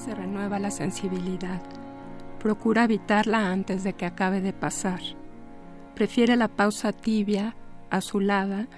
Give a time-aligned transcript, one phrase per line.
[0.00, 1.62] Se renueva la sensibilidad.
[2.40, 5.00] Procura evitarla antes de que acabe de pasar.
[5.94, 7.56] Prefiere la pausa tibia,
[7.90, 8.68] azulada,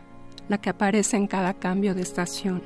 [0.48, 2.62] la que aparece en cada cambio de estación,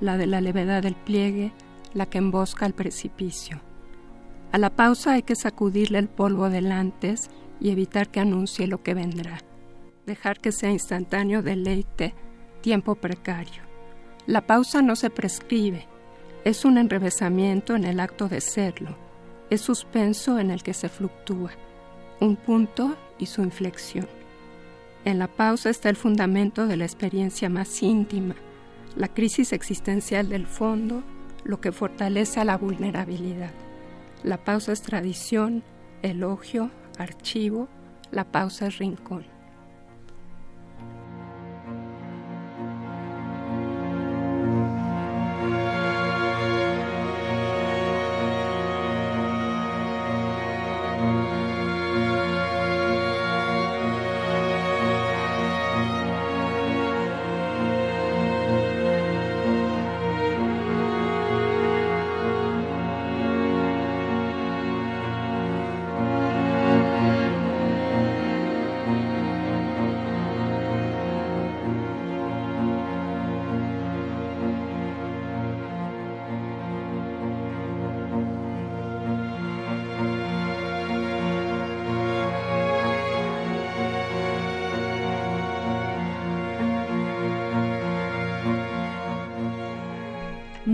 [0.00, 1.52] la de la levedad del pliegue,
[1.92, 3.60] la que embosca el precipicio.
[4.52, 7.30] A la pausa hay que sacudirle el polvo del antes
[7.60, 9.38] y evitar que anuncie lo que vendrá.
[10.06, 12.14] Dejar que sea instantáneo deleite,
[12.60, 13.62] tiempo precario.
[14.26, 15.86] La pausa no se prescribe,
[16.44, 18.96] es un enrevesamiento en el acto de serlo,
[19.50, 21.50] es suspenso en el que se fluctúa,
[22.20, 24.08] un punto y su inflexión.
[25.04, 28.34] En la pausa está el fundamento de la experiencia más íntima,
[28.96, 31.02] la crisis existencial del fondo,
[31.44, 33.52] lo que fortalece a la vulnerabilidad.
[34.22, 35.62] La pausa es tradición,
[36.02, 37.68] elogio, archivo,
[38.10, 39.24] la pausa es rincón.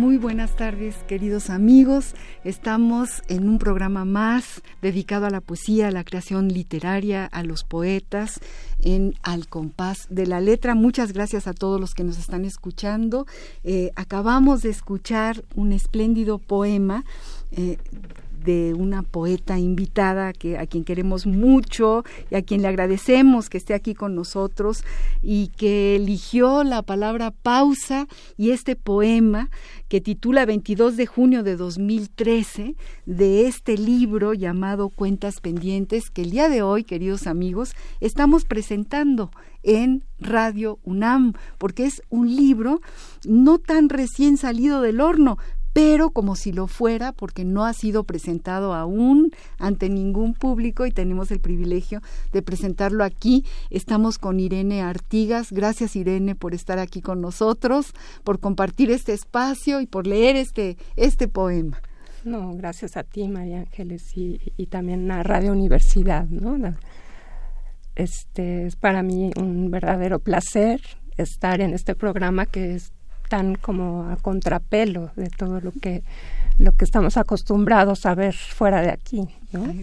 [0.07, 2.15] Muy buenas tardes, queridos amigos.
[2.45, 7.65] Estamos en un programa más dedicado a la poesía, a la creación literaria, a los
[7.65, 8.39] poetas,
[8.79, 10.77] en Al compás de la letra.
[10.77, 13.27] Muchas gracias a todos los que nos están escuchando.
[13.65, 17.05] Eh, acabamos de escuchar un espléndido poema.
[17.51, 17.77] Eh,
[18.47, 23.59] de una poeta invitada que a quien queremos mucho y a quien le agradecemos que
[23.59, 24.85] esté aquí con nosotros
[25.21, 29.51] y que eligió la palabra pausa y este poema
[29.89, 36.31] que titula 22 de junio de 2013 de este libro llamado Cuentas pendientes que el
[36.31, 39.31] día de hoy, queridos amigos, estamos presentando
[39.65, 42.81] en Radio UNAM, porque es un libro
[43.25, 45.39] no tan recién salido del horno,
[45.77, 50.91] pero como si lo fuera porque no ha sido presentado aún ante ningún público y
[50.91, 52.01] tenemos el privilegio
[52.33, 53.45] de presentarlo aquí.
[53.69, 55.53] Estamos con Irene Artigas.
[55.53, 57.93] Gracias Irene por estar aquí con nosotros,
[58.25, 61.79] por compartir este espacio y por leer este, este poema.
[62.25, 64.39] No, gracias a ti, María Ángeles, y,
[64.71, 66.57] también a Radio Universidad, ¿no?
[67.97, 70.81] Este es para mí un verdadero placer
[71.19, 72.93] estar en este programa que es
[73.29, 76.03] tan como a contrapelo de todo lo que
[76.59, 79.75] lo que estamos acostumbrados a ver fuera de aquí, ¿no?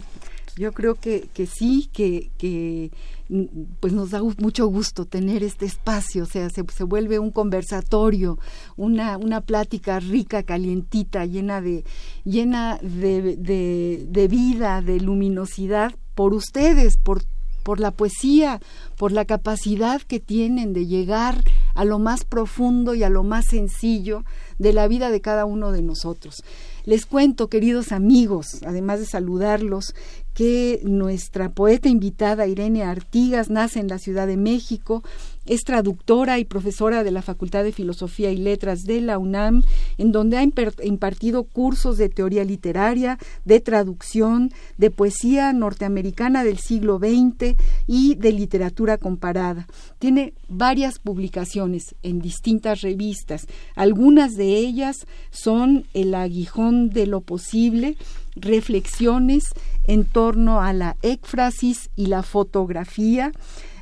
[0.56, 2.92] Yo creo que, que sí, que, que
[3.30, 3.44] mm,
[3.80, 8.38] pues nos da mucho gusto tener este espacio, o sea, se, se vuelve un conversatorio,
[8.78, 11.84] una, una plática rica, calientita, llena de,
[12.24, 17.24] llena de, de, de vida, de luminosidad por ustedes, por
[17.64, 18.60] por la poesía,
[18.98, 21.44] por la capacidad que tienen de llegar
[21.74, 24.24] a lo más profundo y a lo más sencillo
[24.60, 26.44] de la vida de cada uno de nosotros.
[26.86, 29.96] Les cuento, queridos amigos, además de saludarlos,
[30.34, 35.04] que nuestra poeta invitada Irene Artigas nace en la Ciudad de México,
[35.46, 39.64] es traductora y profesora de la Facultad de Filosofía y Letras de la UNAM,
[39.98, 46.98] en donde ha impartido cursos de teoría literaria, de traducción, de poesía norteamericana del siglo
[46.98, 47.56] XX
[47.88, 49.68] y de literatura comparada.
[50.00, 53.48] Tiene varias publicaciones en distintas revistas.
[53.76, 57.98] Algunas de ellas son El aguijón de lo posible,
[58.36, 59.44] reflexiones
[59.86, 63.32] en torno a la éfrasis y la fotografía.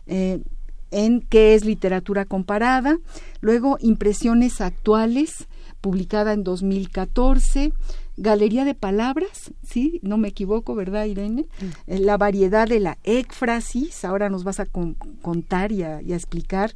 [0.08, 0.40] Eh,
[0.92, 3.00] en qué es literatura comparada,
[3.40, 5.48] luego impresiones actuales,
[5.82, 7.74] publicada en 2014,
[8.18, 11.48] Galería de Palabras, sí, no me equivoco, ¿verdad, Irene?
[11.88, 14.68] Eh, la variedad de la éfrasis, ahora nos vas a
[15.22, 16.72] contar y a, explicar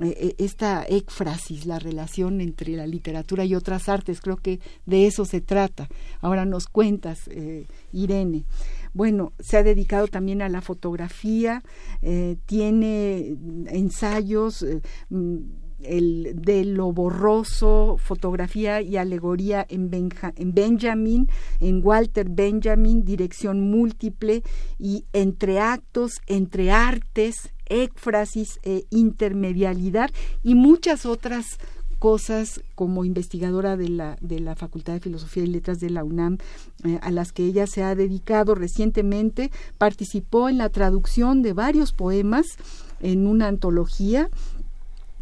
[0.00, 5.06] eh, eh, esta éfrasis, la relación entre la literatura y otras artes, creo que de
[5.06, 5.88] eso se trata.
[6.20, 7.28] Ahora nos cuentas,
[7.92, 8.44] Irene.
[8.96, 11.62] Bueno, se ha dedicado también a la fotografía,
[12.46, 14.64] tiene ensayos
[15.10, 15.36] mm,
[15.82, 21.28] el, de lo borroso, fotografía y alegoría en, en Benjamin,
[21.60, 24.42] en Walter Benjamin, dirección múltiple
[24.78, 30.10] y entre actos, entre artes, éfrasis e intermedialidad
[30.42, 31.58] y muchas otras
[32.06, 36.38] cosas como investigadora de la, de la Facultad de Filosofía y Letras de la UNAM,
[36.84, 41.92] eh, a las que ella se ha dedicado recientemente, participó en la traducción de varios
[41.92, 42.46] poemas
[43.00, 44.30] en una antología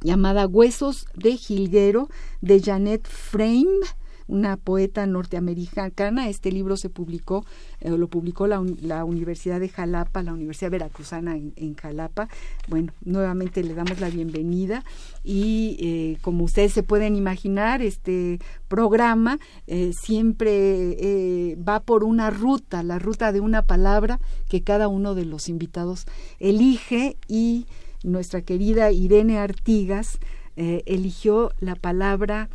[0.03, 2.11] llamada Huesos de Jilguero
[2.43, 3.81] de Janet Frame,
[4.27, 6.29] una poeta norteamericana.
[6.29, 7.45] Este libro se publicó,
[7.81, 8.61] eh, lo publicó la,
[9.05, 12.29] Universidad de Jalapa, la Universidad Veracruzana en, Jalapa.
[12.69, 14.85] Bueno, nuevamente le damos la bienvenida
[15.23, 18.39] y eh, como ustedes se pueden imaginar, este
[18.69, 25.15] programa eh, siempre va por una ruta, la ruta de una palabra que cada uno
[25.15, 26.07] de los invitados
[26.39, 27.67] elige y
[28.03, 30.19] nuestra querida Irene Artigas
[30.57, 32.49] eligió la palabra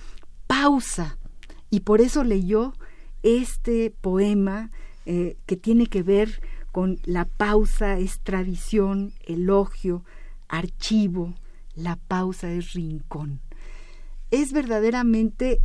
[0.48, 1.19] pausa
[1.70, 2.74] y por eso leyó
[3.24, 4.72] este poema
[5.06, 10.04] eh, que tiene que ver con la pausa es tradición, elogio,
[10.48, 11.34] archivo,
[11.76, 13.40] la pausa es rincón.
[14.32, 15.60] Es verdaderamente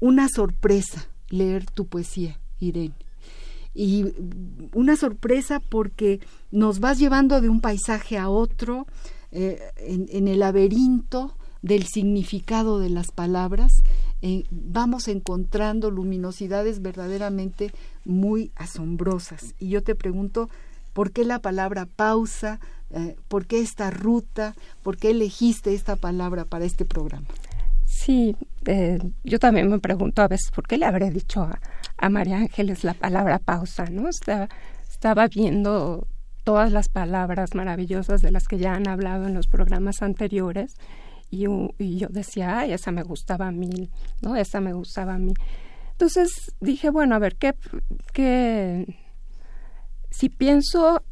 [0.00, 2.94] una sorpresa leer tu poesía, Irene
[3.76, 4.06] y
[4.72, 6.20] una sorpresa porque
[6.50, 8.86] nos vas llevando de un paisaje a otro
[9.32, 13.82] eh, en, el laberinto del significado de las palabras
[14.22, 17.72] eh, vamos encontrando luminosidades verdaderamente
[18.04, 19.54] muy asombrosas.
[19.58, 20.48] Y yo te pregunto
[20.92, 22.60] por qué la palabra pausa
[22.90, 27.26] eh, por qué esta ruta por qué elegiste esta palabra para este programa
[27.84, 28.36] Sí,
[29.24, 31.60] yo también me pregunto a veces por qué le habré dicho a,
[31.96, 34.08] a María Ángeles la palabra pausa, ¿no?
[34.08, 34.48] Estaba,
[34.88, 36.06] estaba viendo
[36.44, 40.76] todas las palabras maravillosas de las que ya han hablado en los programas anteriores
[41.30, 43.90] y, yo decía, ay, esa me gustaba a mí,
[44.22, 44.36] ¿no?
[44.36, 45.34] Esa me gustaba a mí.
[45.92, 47.54] Entonces dije, bueno, a ver, ¿qué,
[48.12, 48.86] qué
[50.10, 51.02] si pienso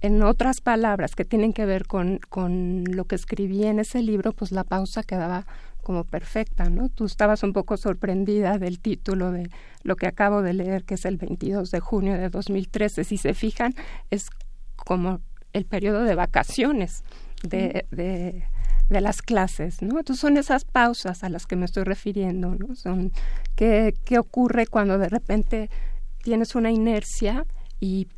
[0.00, 4.32] en otras palabras que tienen que ver con, con lo que escribí en ese libro,
[4.32, 5.46] pues la pausa quedaba
[5.82, 6.88] como perfecta, ¿no?
[6.88, 9.50] Tú estabas un poco sorprendida del título de
[9.82, 13.04] lo que acabo de leer, que es el 22 de junio de 2013.
[13.04, 13.74] Si se fijan,
[14.10, 14.28] es
[14.76, 15.20] como
[15.52, 17.02] el periodo de vacaciones
[17.42, 18.44] de, de,
[18.90, 19.98] de las clases, ¿no?
[19.98, 22.74] Entonces son esas pausas a las que me estoy refiriendo, ¿no?
[22.74, 23.12] Son
[23.56, 25.70] qué, qué ocurre cuando de repente
[26.22, 27.46] tienes una inercia
[27.80, 28.08] y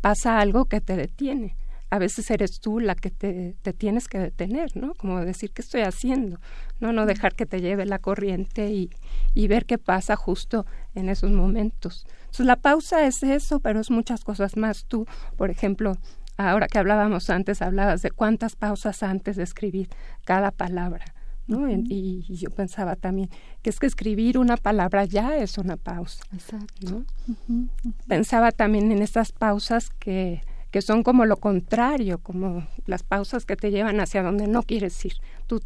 [0.00, 1.56] pasa algo que te detiene
[1.94, 4.94] a veces eres tú la que te, te, tienes que detener, ¿no?
[4.94, 6.40] Como decir qué estoy haciendo,
[6.80, 8.90] no, no dejar que te lleve la corriente y,
[9.32, 10.66] y ver qué pasa justo
[10.96, 12.04] en esos momentos.
[12.22, 14.86] Entonces la pausa es eso, pero es muchas cosas más.
[14.86, 15.06] Tú,
[15.36, 15.96] por ejemplo,
[16.36, 19.88] ahora que hablábamos antes, hablabas de cuántas pausas antes de escribir
[20.24, 21.04] cada palabra.
[21.46, 21.68] ¿no?
[21.68, 23.28] y, yo pensaba también
[23.60, 26.24] que es que escribir una palabra ya es una pausa.
[26.32, 27.04] Exacto.
[27.46, 27.68] ¿no?
[28.08, 30.40] Pensaba también en estas pausas que
[30.74, 35.04] que son como lo contrario, como las pausas que te llevan hacia donde no quieres
[35.04, 35.12] ir.
[35.46, 35.60] Tú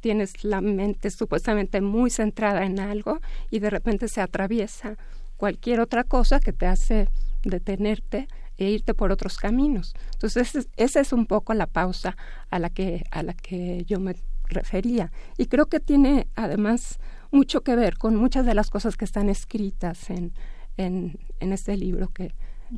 [0.00, 4.96] tienes la mente supuestamente muy centrada en algo y de repente se atraviesa
[5.36, 7.08] cualquier otra cosa que te hace
[7.44, 8.26] detenerte
[8.66, 9.94] e irte por otros caminos.
[10.12, 12.16] Entonces, esa es un poco la pausa
[12.50, 14.14] a la que, a la que yo me
[14.44, 15.12] refería.
[15.38, 16.98] Y creo que tiene además
[17.30, 20.32] mucho que ver con muchas de las cosas que están escritas en,
[20.76, 22.34] en, este libro que,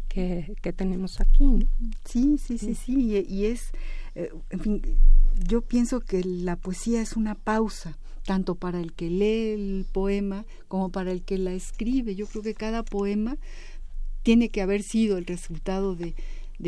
[0.08, 1.68] que, tenemos aquí.
[2.04, 3.70] Sí, sí, sí, sí, y, es,
[4.14, 4.82] eh, en fin,
[5.48, 10.44] yo pienso que la poesía es una pausa, tanto para el que lee el poema
[10.68, 12.14] como para el que la escribe.
[12.14, 13.36] Yo creo que cada poema
[14.22, 16.14] tiene que haber sido el resultado de,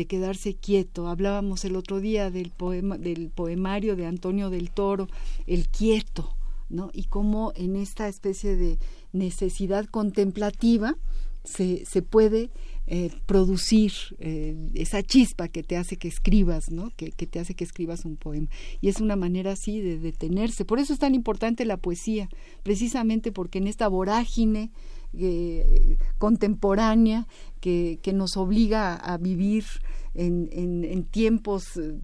[0.07, 1.07] quedarse quieto.
[1.07, 5.07] Hablábamos el otro día del poema, del poemario de Antonio del Toro,
[5.47, 6.35] el quieto,
[6.69, 6.89] ¿no?
[6.91, 8.77] Y cómo en esta especie de
[9.13, 10.97] necesidad contemplativa
[11.45, 12.49] se, puede
[12.87, 16.91] eh, producir eh, esa chispa que te hace que escribas, ¿no?
[16.95, 18.47] Que, te hace que escribas un poema.
[18.81, 20.65] Y es una manera así de detenerse.
[20.65, 22.29] Por eso es tan importante la poesía,
[22.63, 24.71] precisamente porque en esta vorágine
[25.19, 27.27] eh, contemporánea
[27.59, 29.65] que, que, nos obliga a vivir
[30.13, 31.95] en, en, tiempos eh,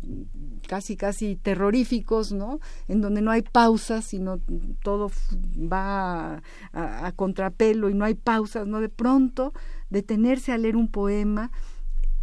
[0.68, 2.60] casi, casi terroríficos, ¿no?
[2.88, 4.40] En donde no hay pausas, sino
[4.84, 5.12] todo
[5.56, 6.42] va
[6.74, 8.82] a, a contrapelo y no hay pausas, ¿no?
[8.82, 9.54] De pronto,
[9.90, 11.52] detenerse a leer un poema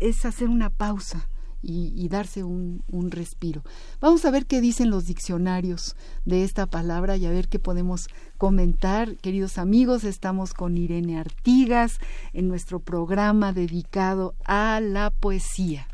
[0.01, 1.29] es hacer una pausa
[1.63, 3.63] y, darse un, un, respiro.
[4.01, 8.09] Vamos a ver qué dicen los diccionarios de esta palabra y a ver qué podemos
[8.37, 9.17] comentar.
[9.17, 11.99] Queridos amigos, estamos con Irene Artigas
[12.33, 15.89] en nuestro programa dedicado a la poesía.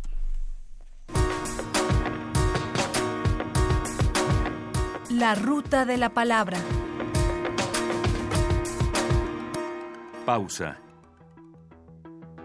[5.10, 6.58] La ruta de la palabra.
[10.24, 10.78] Pausa.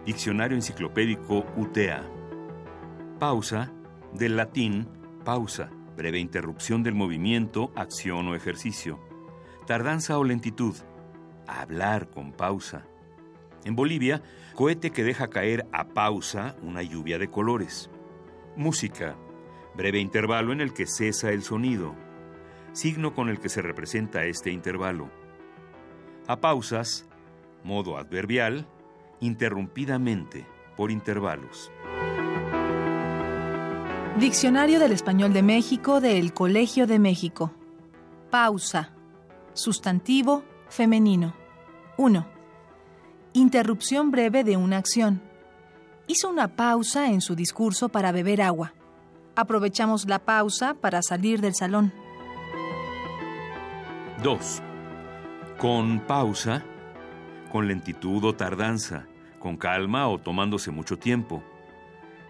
[0.06, 2.19] Diccionario Enciclopédico UTEA.
[3.20, 3.70] Pausa,
[4.14, 4.88] del latín
[5.26, 8.98] pausa, breve interrupción del movimiento, acción o ejercicio.
[9.68, 10.74] Tardanza o lentitud,
[11.46, 12.86] hablar con pausa.
[13.66, 14.24] En Bolivia,
[14.56, 17.90] cohete que deja caer a pausa una lluvia de colores.
[18.56, 19.18] Música,
[19.76, 21.96] breve intervalo en el que cesa el sonido.
[22.72, 25.10] Signo con el que se representa este intervalo.
[26.26, 27.06] A pausas,
[27.66, 28.66] modo adverbial,
[29.20, 30.48] interrumpidamente,
[30.78, 31.70] por intervalos.
[34.20, 37.54] Diccionario del Español de México del Colegio de México.
[38.30, 38.92] Pausa.
[39.54, 41.34] Sustantivo femenino.
[41.96, 42.28] 1.
[43.32, 45.22] Interrupción breve de una acción.
[46.06, 48.74] Hizo una pausa en su discurso para beber agua.
[49.38, 51.94] Aprovechamos la pausa para salir del salón.
[54.22, 54.62] 2.
[55.58, 56.66] Con pausa,
[57.54, 59.08] con lentitud o tardanza,
[59.40, 61.42] con calma o tomándose mucho tiempo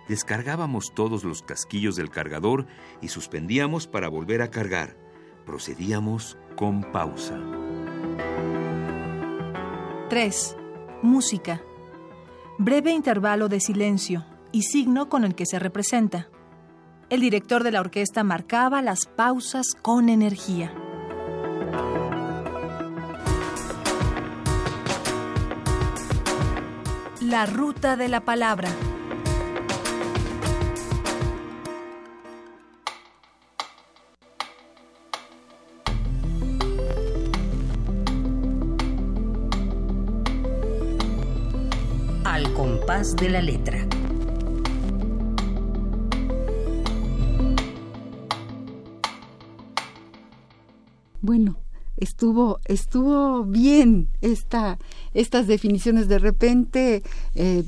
[0.09, 2.65] descargábamos todos los casquillos del cargador
[2.99, 4.97] y suspendíamos para volver a cargar.
[5.45, 7.39] Procedíamos con pausa.
[10.09, 10.57] 3.
[11.03, 11.61] Música.
[12.57, 16.27] Breve intervalo de silencio y signo con el que se representa.
[17.09, 20.73] El director de la orquesta marcaba las pausas con energía.
[27.21, 28.69] La ruta de la palabra.
[42.99, 43.87] De la letra.
[51.21, 51.57] Bueno,
[51.95, 54.77] estuvo estuvo bien esta
[55.13, 56.09] estas definiciones.
[56.09, 57.01] De repente
[57.35, 57.63] eh,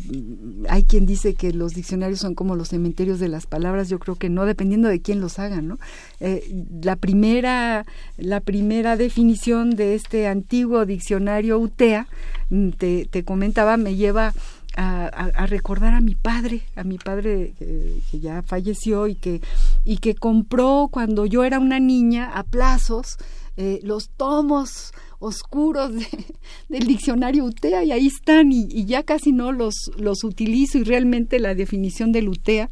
[0.67, 3.87] hay quien dice que los diccionarios son como los cementerios de las palabras.
[3.87, 5.79] Yo creo que no dependiendo de quién los haga no
[6.19, 7.85] eh, la primera
[8.17, 12.09] la primera definición de este antiguo diccionario UTEA
[12.49, 14.33] mm, te, te comentaba me lleva
[14.77, 19.41] a, recordar a mi padre, a mi padre que, ya falleció y que,
[19.83, 23.17] y que compró cuando yo era una niña a plazos
[23.57, 25.91] eh, los tomos oscuros
[26.69, 31.39] del diccionario UTEA y ahí están y, ya casi no los, los utilizo y realmente
[31.39, 32.69] la definición del UTEA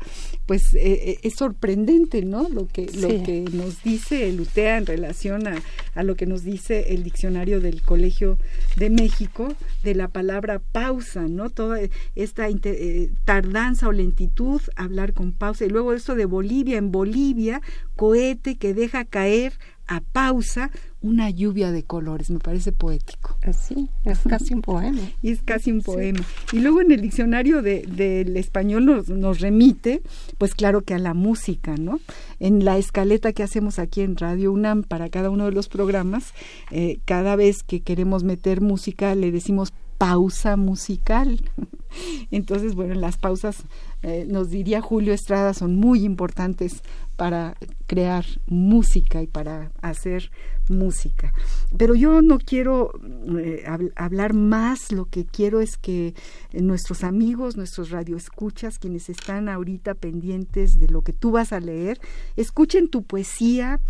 [0.48, 2.50] pues eh, eh, es sorprendente, ¿no?
[2.50, 5.62] Lo que, lo que nos dice el UTEA en relación a,
[5.93, 8.39] a, lo que nos dice el diccionario del Colegio
[8.77, 11.51] de México de la palabra pausa, ¿no?
[11.51, 11.79] Toda
[12.15, 17.62] esta eh, tardanza o lentitud, hablar con pausa y luego esto de Bolivia, en Bolivia,
[17.95, 19.53] cohete que deja caer
[19.89, 20.69] a pausa
[21.01, 23.38] una lluvia de colores, me parece poético.
[23.41, 25.01] Así, es casi un poema.
[25.22, 26.19] y es casi un poema.
[26.51, 30.01] Y luego en el diccionario del español nos, nos, remite,
[30.38, 32.00] pues claro que a la música, ¿no?
[32.39, 36.34] En la escaleta que hacemos aquí en Radio UNAM para cada uno de los programas,
[36.69, 41.39] eh, cada vez que queremos meter música le decimos pausa musical.
[42.31, 43.57] Entonces, bueno, las pausas,
[44.01, 46.81] eh, nos diría Julio Estrada, son muy importantes
[47.15, 50.31] para crear música y para hacer
[50.69, 51.33] música.
[51.77, 52.93] Pero yo no quiero
[53.37, 53.65] eh,
[53.95, 56.13] hablar más, lo que quiero es que
[56.53, 61.99] nuestros amigos, nuestros radioescuchas, quienes están ahorita pendientes de lo que tú vas a leer,
[62.37, 63.81] escuchen tu poesía,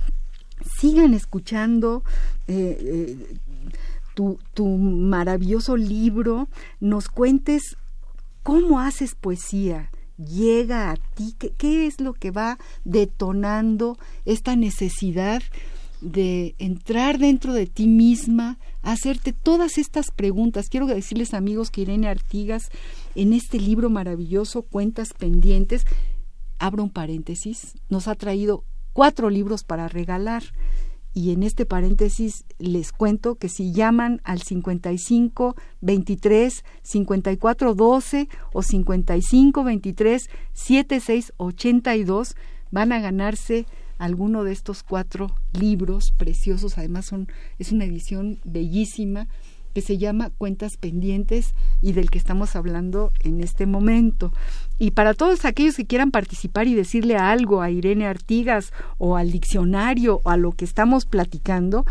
[0.80, 2.04] sigan escuchando.
[2.48, 3.38] Eh,
[4.54, 6.50] tu, maravilloso libro,
[6.80, 7.78] nos cuentes
[8.44, 11.36] cómo haces poesía, llega a ti?
[11.58, 15.42] ¿Qué, es lo que va detonando esta necesidad
[16.02, 20.70] de entrar dentro de ti misma, hacerte todas estas preguntas?
[20.70, 22.70] Quiero decirles amigos que Irene Artigas
[23.16, 25.86] en este libro maravilloso, Cuentas Pendientes,
[26.58, 30.44] abro un paréntesis, nos ha traído cuatro libros para regalar
[31.14, 38.62] y en este paréntesis les cuento que si llaman al 55 23 54 12 o
[38.62, 42.36] 55 23 76 82
[42.72, 43.66] van a ganarse
[43.98, 46.78] alguno de estos cuatro libros preciosos.
[46.78, 49.28] Además son es una edición bellísima
[49.80, 54.34] que se llama Cuentas Pendientes y del que estamos hablando en este momento.
[54.78, 59.32] Y para todos aquellos que quieran participar y decirle algo a Irene Artigas o al
[59.32, 61.86] diccionario o a lo que estamos platicando,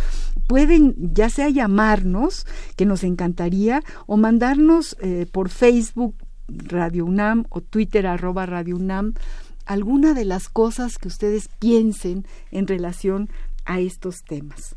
[0.47, 6.15] pueden ya sea llamarnos, que nos encantaría, o mandarnos eh, por Facebook
[6.47, 9.15] Radio UNAM o Twitter arroba Radio UNAM
[9.65, 13.31] alguna de las cosas que ustedes piensen en relación
[13.65, 14.77] a estos temas.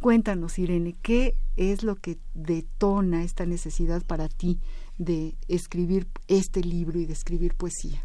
[0.00, 4.60] Cuéntanos, Irene, ¿qué es lo que detona esta necesidad para ti
[4.96, 7.98] de escribir este libro y de escribir poesía?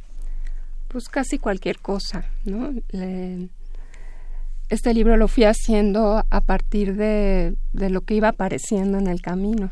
[0.88, 2.72] Pues casi cualquier cosa, ¿no?
[4.70, 9.22] este libro lo fui haciendo a partir de, de lo que iba apareciendo en el
[9.22, 9.72] camino.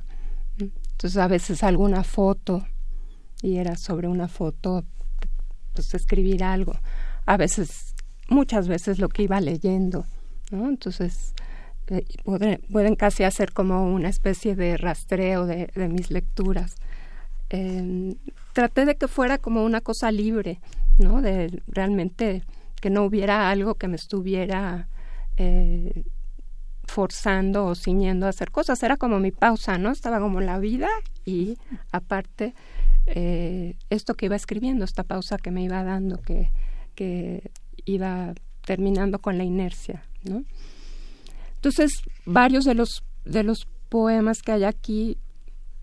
[0.59, 2.67] Entonces a veces alguna foto
[3.41, 4.85] y era sobre una foto,
[5.73, 6.73] pues escribir algo.
[7.25, 7.95] A veces,
[8.29, 10.05] muchas veces lo que iba leyendo,
[10.51, 10.69] ¿no?
[10.69, 11.33] Entonces
[12.23, 16.75] pueden, casi hacer como una especie de rastreo de, mis lecturas.
[17.49, 18.15] Em,
[18.53, 20.59] traté de que fuera como una cosa libre,
[20.97, 21.21] ¿no?
[21.21, 22.43] De realmente
[22.79, 24.87] que no hubiera algo que me estuviera
[25.37, 26.03] eh,
[26.85, 28.81] forzando o ciñendo a hacer cosas.
[28.83, 29.91] Era como mi pausa, ¿no?
[29.91, 30.89] Estaba como la vida
[31.25, 31.57] y
[31.91, 32.53] aparte
[33.07, 36.51] eh, esto que iba escribiendo, esta pausa que me iba dando, que,
[36.95, 37.51] que
[37.85, 38.33] iba
[38.65, 40.43] terminando con la inercia, ¿no?
[41.61, 45.19] Entonces, varios de los, de los poemas que hay aquí,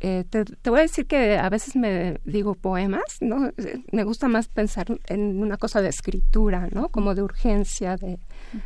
[0.01, 3.53] eh, te, voy a decir que a veces me digo poemas, ¿no?
[3.93, 6.89] Me gusta más pensar en una cosa de escritura, ¿no?
[6.89, 8.19] Como de urgencia de,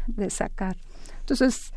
[0.07, 0.79] de sacar.
[1.21, 1.75] Entonces,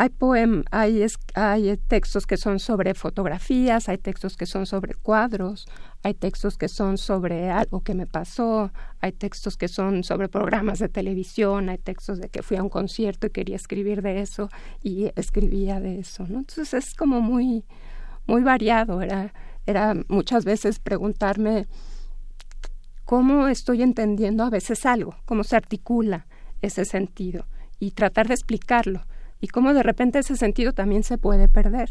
[0.00, 1.04] hay, poem, hay,
[1.34, 5.66] hay textos que son sobre fotografías, hay textos que son sobre cuadros,
[6.02, 10.78] hay textos que son sobre algo que me pasó, hay textos que son sobre programas
[10.78, 14.48] de televisión, hay textos de que fui a un concierto y quería escribir de eso
[14.82, 16.24] y escribía de eso.
[16.24, 17.66] Entonces es como muy,
[18.26, 19.34] muy variado, era,
[19.66, 21.66] era muchas veces preguntarme
[23.04, 26.26] cómo estoy entendiendo a veces algo, cómo se articula
[26.62, 27.44] ese sentido
[27.78, 29.02] y tratar de explicarlo
[29.40, 31.90] y cómo de repente ese sentido también se puede perder.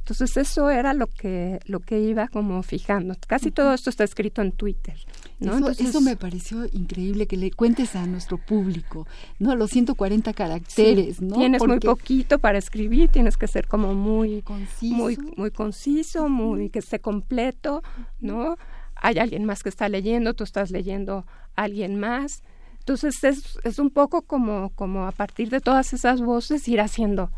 [0.00, 3.14] Entonces eso era lo que lo que iba como fijando.
[3.26, 4.96] Casi todo esto está escrito en Twitter.
[5.38, 5.68] ¿no?
[5.68, 9.06] Eso, me pareció increíble que le cuentes a nuestro público,
[9.38, 9.54] ¿no?
[9.54, 11.36] Los 140 caracteres, ¿no?
[11.36, 16.70] Tienes muy poquito para escribir, tienes que ser como muy conciso, muy, muy conciso, muy
[16.70, 17.82] que esté completo,
[18.20, 18.56] ¿no?
[18.96, 21.24] Hay alguien más que está leyendo, tú estás leyendo
[21.56, 22.42] a alguien más.
[22.80, 27.30] Entonces es, es un poco como, como a partir de todas esas voces ir haciendo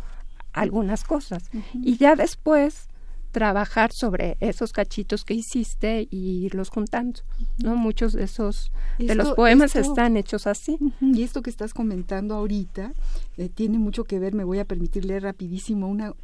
[0.52, 1.50] algunas cosas.
[1.74, 2.88] Y ya después
[3.32, 7.20] trabajar sobre esos cachitos que hiciste y irlos juntando,
[7.58, 7.74] ¿no?
[7.76, 10.78] Muchos de esos de los poemas están hechos así.
[11.00, 12.92] Y esto que estás comentando ahorita
[13.38, 16.14] eh, tiene mucho que ver, me voy a permitir leer rapidísimo una,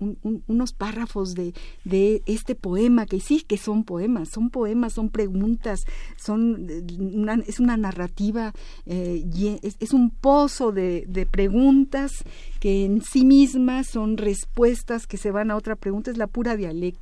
[0.47, 5.81] unos párrafos de, de este poema, que sí que son poemas, son poemas, son preguntas,
[6.17, 6.67] son
[7.01, 8.53] una, es una narrativa,
[8.85, 9.25] eh,
[9.63, 12.25] es, es, un pozo de, de preguntas
[12.61, 16.57] que en sí mismas son respuestas que se van a otra pregunta, es la pura
[16.57, 16.98] dialéctica.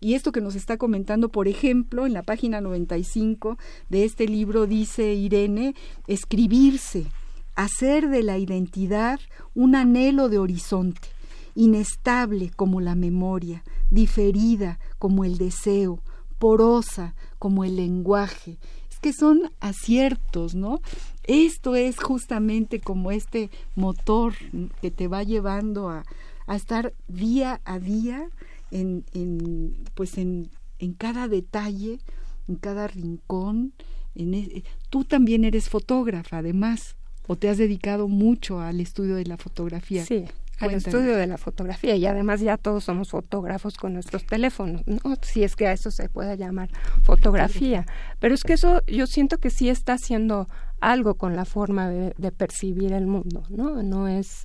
[0.00, 3.58] Y esto que nos está comentando, por ejemplo, en la página 95
[3.88, 5.74] de este libro dice Irene,
[6.06, 7.06] escribirse
[7.54, 9.20] hacer de la identidad
[9.54, 11.08] un anhelo de horizonte,
[11.54, 16.00] inestable como la memoria, diferida como el deseo,
[16.38, 18.56] porosa como el lenguaje.
[18.90, 20.80] Es que son aciertos, ¿no?
[21.24, 24.34] Esto es justamente como este motor
[24.80, 26.04] que te va llevando a,
[26.46, 28.28] a estar día a día
[28.72, 32.00] en, en pues en, en cada detalle,
[32.48, 33.72] en cada rincón.
[34.14, 39.24] En e, tú también eres fotógrafa, además o te has dedicado mucho al estudio de
[39.24, 40.04] la fotografía.
[40.04, 40.24] Sí,
[40.58, 45.00] al estudio de la fotografía y además ya todos somos fotógrafos con nuestros teléfonos, ¿no?
[45.22, 46.68] si es que a eso se puede llamar
[47.02, 47.86] fotografía.
[48.20, 50.48] Pero es que eso yo siento que sí está haciendo
[50.80, 53.82] algo con la forma de, percibir el mundo, ¿no?
[53.82, 54.44] No es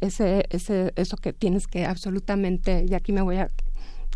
[0.00, 3.48] ese, ese, eso que tienes que absolutamente, y aquí me voy a,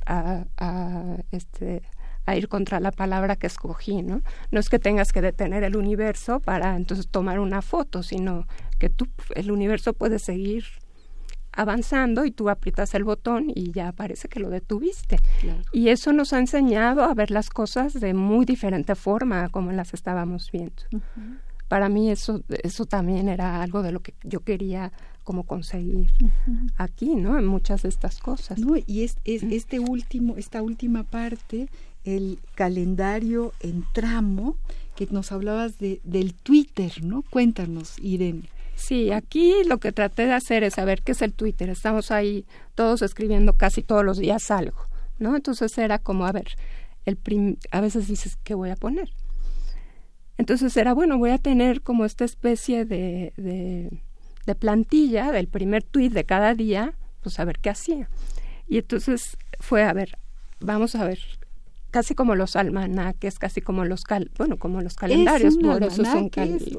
[0.07, 1.83] a, a este,
[2.27, 4.23] a ir contra la palabra que escogí, ¿no?
[4.51, 8.47] No es que tengas que detener el universo para entonces tomar una foto, sino
[8.79, 10.65] que tú, el universo puede seguir
[11.53, 15.19] avanzando y tú aprietas el botón y ya parece que lo detuviste.
[15.73, 19.93] Y eso nos ha enseñado a ver las cosas de muy diferente forma como las
[19.93, 20.83] estábamos viendo.
[21.69, 24.93] Para mí eso, eso también era algo de lo que yo quería
[25.23, 26.11] como conseguir
[26.77, 27.39] aquí, ¿no?
[27.39, 28.59] En muchas de estas cosas.
[28.59, 31.69] No, y es, es este último, esta última parte,
[32.05, 34.57] el calendario en tramo,
[34.97, 37.23] que nos hablabas de, del Twitter, ¿no?
[37.31, 38.49] Cuéntanos, Irene.
[38.75, 41.71] Sí, aquí lo que traté de hacer es saber qué es el Twitter.
[41.71, 44.79] Estamos ahí todos escribiendo casi todos los días algo,
[45.19, 45.37] ¿no?
[45.37, 46.57] Entonces era como, a ver,
[47.05, 47.19] el
[47.71, 49.11] a veces dices, ¿qué voy a poner?
[50.39, 54.03] Entonces era, bueno, voy a tener como esta especie de, de,
[54.55, 58.09] plantilla del primer tweet de cada día, pues a ver qué hacía.
[58.69, 60.19] Y entonces fue, a ver,
[60.61, 61.19] vamos a ver,
[61.93, 66.09] casi como los almanaques, casi como los cal bueno, como los calendarios, por, eso es
[66.09, 66.31] un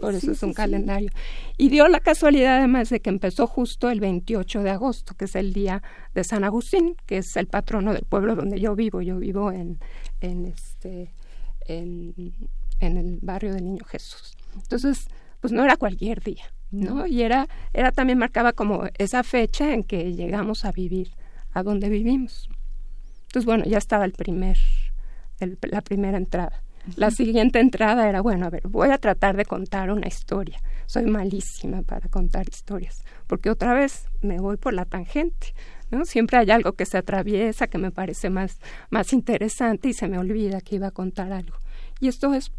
[0.01, 1.09] por eso es un calendario.
[1.57, 5.35] Y dio la casualidad además de que empezó justo el 28 de agosto, que es
[5.35, 5.83] el día
[6.15, 9.01] de San Agustín, que es el patrono del pueblo donde yo vivo.
[9.01, 9.79] Yo vivo en,
[10.19, 11.13] en este
[11.67, 12.33] en,
[12.79, 14.35] en el barrio del Niño Jesús.
[14.55, 15.07] Entonces,
[15.41, 17.07] pues no era cualquier día, ¿no?
[17.07, 21.11] Y era era también marcaba como esa fecha en que llegamos a vivir
[21.53, 22.49] a donde vivimos.
[23.27, 24.57] Entonces, bueno, ya estaba el primer
[25.39, 26.63] la primera entrada.
[26.95, 30.59] La siguiente entrada era, bueno, a ver, voy a tratar de contar una historia.
[30.85, 35.53] Soy malísima para contar historias, porque otra vez me voy por la tangente.
[35.91, 36.05] ¿no?
[36.05, 38.59] Siempre hay algo que se atraviesa, que me parece más,
[38.89, 41.57] más interesante y se me olvida que iba a contar algo.
[42.01, 42.51] Y esto es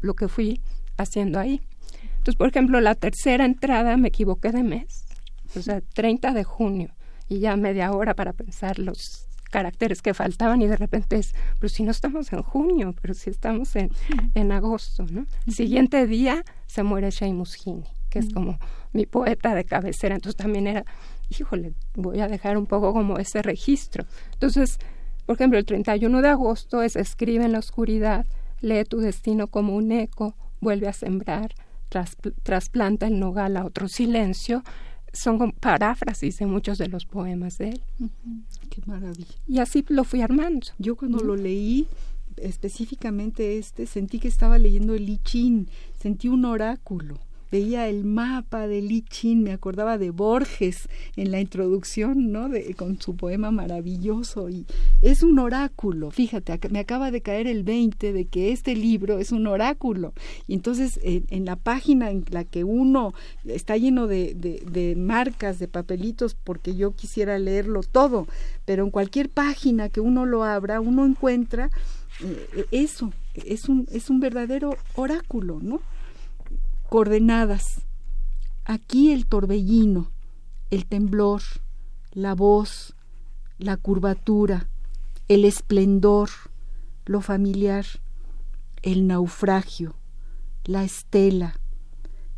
[0.00, 0.60] lo que fui
[0.96, 1.60] haciendo ahí.
[2.28, 5.06] Entonces, por ejemplo, la tercera entrada me equivoqué de mes,
[5.56, 6.94] o sea, 30 de junio,
[7.26, 11.70] y ya media hora para pensar los caracteres que faltaban y de repente es, pero
[11.70, 13.90] si no estamos en junio, pero si estamos en,
[14.34, 15.24] en agosto, ¿no?
[15.46, 18.58] El siguiente día se muere Seamus Heaney, que es como
[18.92, 20.84] mi poeta de cabecera, entonces también era,
[21.30, 24.04] híjole, voy a dejar un poco como ese registro.
[24.34, 24.76] Entonces,
[25.24, 28.26] por ejemplo, el 31 de agosto es escribe en la oscuridad,
[28.60, 31.54] lee tu destino como un eco, vuelve a sembrar,
[31.88, 34.62] trasplanta el nogal a otro silencio,
[35.12, 37.80] son paráfrasis de muchos de los poemas de él.
[38.70, 39.34] Qué maravilla.
[39.46, 40.66] Y así lo fui armando.
[40.78, 41.88] Yo cuando lo leí,
[42.36, 45.66] específicamente este, sentí que estaba leyendo el I Ching,
[45.98, 47.18] sentí un oráculo
[47.50, 52.48] veía el mapa de Li Chin, me acordaba de Borges en la introducción, ¿no?
[52.48, 54.66] De, con su poema maravilloso y
[55.02, 56.10] es un oráculo.
[56.10, 60.12] Fíjate, me acaba de caer el 20 de que este libro es un oráculo.
[60.46, 65.68] Y entonces en, la página en la que uno está lleno de, de, marcas, de
[65.68, 68.26] papelitos, porque yo quisiera leerlo todo,
[68.64, 71.70] pero en cualquier página que uno lo abra, uno encuentra
[72.22, 75.80] eh, eso, es un, es un verdadero oráculo, ¿no?
[76.88, 77.82] Coordenadas.
[78.64, 80.10] Aquí el torbellino,
[80.70, 81.42] el temblor,
[82.12, 82.94] la voz,
[83.58, 84.68] la curvatura,
[85.28, 86.30] el esplendor,
[87.04, 87.84] lo familiar,
[88.82, 89.94] el naufragio,
[90.64, 91.60] la estela,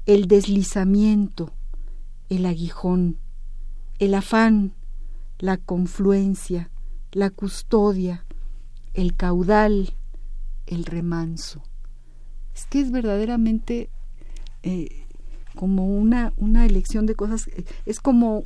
[0.06, 1.52] el deslizamiento,
[2.28, 3.18] el aguijón,
[3.98, 4.74] el afán,
[5.38, 6.70] la confluencia,
[7.12, 8.24] la custodia,
[8.94, 9.94] el caudal,
[10.66, 11.62] el remanso.
[12.54, 13.90] Es que es verdaderamente
[14.62, 15.06] eh,
[15.54, 18.44] como una, una elección de cosas, eh, es como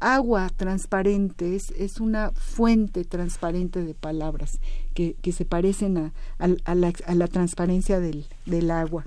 [0.00, 4.58] agua transparente, es, es una fuente transparente de palabras
[4.92, 9.06] que, que se parecen a, a, la, a, la, transparencia del, del agua.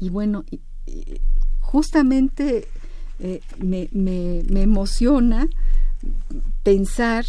[0.00, 0.44] Y bueno,
[1.60, 2.66] justamente
[3.20, 5.46] eh, me, me, me emociona
[6.62, 7.24] pensar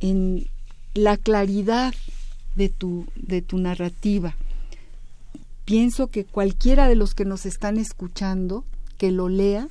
[0.00, 0.46] en
[0.94, 1.94] la claridad
[2.56, 4.34] de tu, de tu narrativa
[5.70, 8.64] pienso que cualquiera de los que nos están escuchando,
[8.98, 9.68] que lo lea,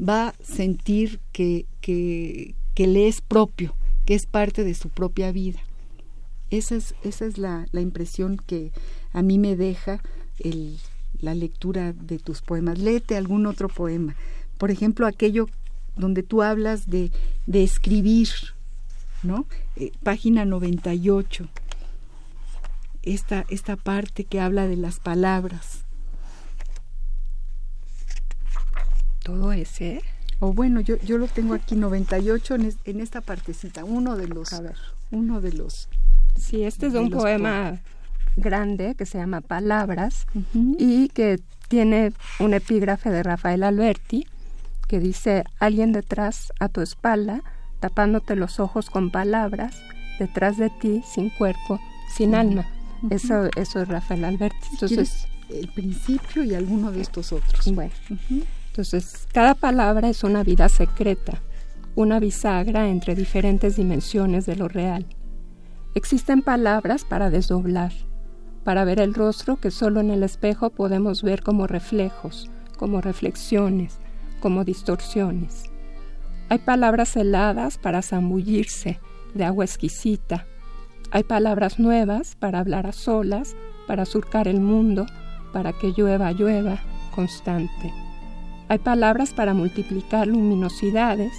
[0.00, 3.74] va a sentir que, que, le es propio,
[4.06, 5.60] que es parte de su propia vida.
[6.48, 8.72] Esa es, esa es la, la impresión que
[9.12, 10.00] a mí me deja
[11.20, 12.78] la lectura de tus poemas.
[12.78, 14.16] Léete algún otro poema.
[14.56, 15.50] Por ejemplo, aquello
[15.96, 17.10] donde tú hablas de,
[17.46, 18.30] de escribir,
[19.22, 19.44] ¿no?
[19.76, 21.46] Eh, página 98
[23.02, 25.84] esta, esta parte que habla de las palabras.
[29.22, 30.02] Todo ese.
[30.40, 34.52] O bueno, yo, yo lo tengo aquí 98 en, en esta partecita, uno de los,
[34.52, 34.76] a ver,
[35.10, 35.88] uno de los.
[36.36, 37.80] Sí, este es un poema
[38.36, 40.26] grande que se llama Palabras
[40.78, 41.38] y que
[41.68, 44.26] tiene un epígrafe de Rafael Alberti
[44.88, 47.42] que dice alguien detrás a tu espalda
[47.80, 49.76] tapándote los ojos con palabras
[50.18, 51.78] detrás de ti sin cuerpo
[52.16, 52.66] sin alma
[53.10, 54.68] eso, eso es Rafael Alberti.
[54.72, 57.72] Entonces, el principio y alguno de estos otros.
[57.74, 57.92] Bueno,
[58.68, 61.42] entonces, cada palabra es una vida secreta,
[61.94, 65.06] una bisagra entre diferentes dimensiones de lo real.
[65.94, 67.92] Existen palabras para desdoblar,
[68.64, 73.98] para ver el rostro que solo en el espejo podemos ver como reflejos, como reflexiones,
[74.40, 75.64] como distorsiones.
[76.48, 79.00] Hay palabras heladas para zambullirse,
[79.34, 80.46] de agua exquisita.
[81.14, 83.54] Hay palabras nuevas para hablar a solas,
[83.86, 85.04] para surcar el mundo,
[85.52, 86.80] para que llueva, llueva,
[87.14, 87.92] constante.
[88.68, 91.30] Hay palabras para multiplicar luminosidades,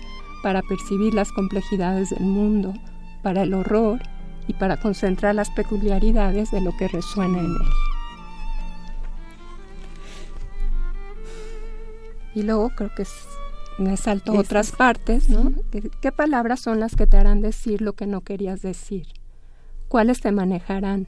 [0.44, 2.76] para percibir las complejidades del mundo,
[3.24, 4.00] para el horror
[4.48, 7.68] y para concentrar las peculiaridades de lo que resuena en él.
[12.36, 13.08] Y luego creo que
[13.80, 15.52] me salto otras partes, ¿no?
[15.72, 19.08] ¿Qué, palabras son las que te harán decir lo que no querías decir?
[19.94, 21.06] ¿Cuáles te manejarán?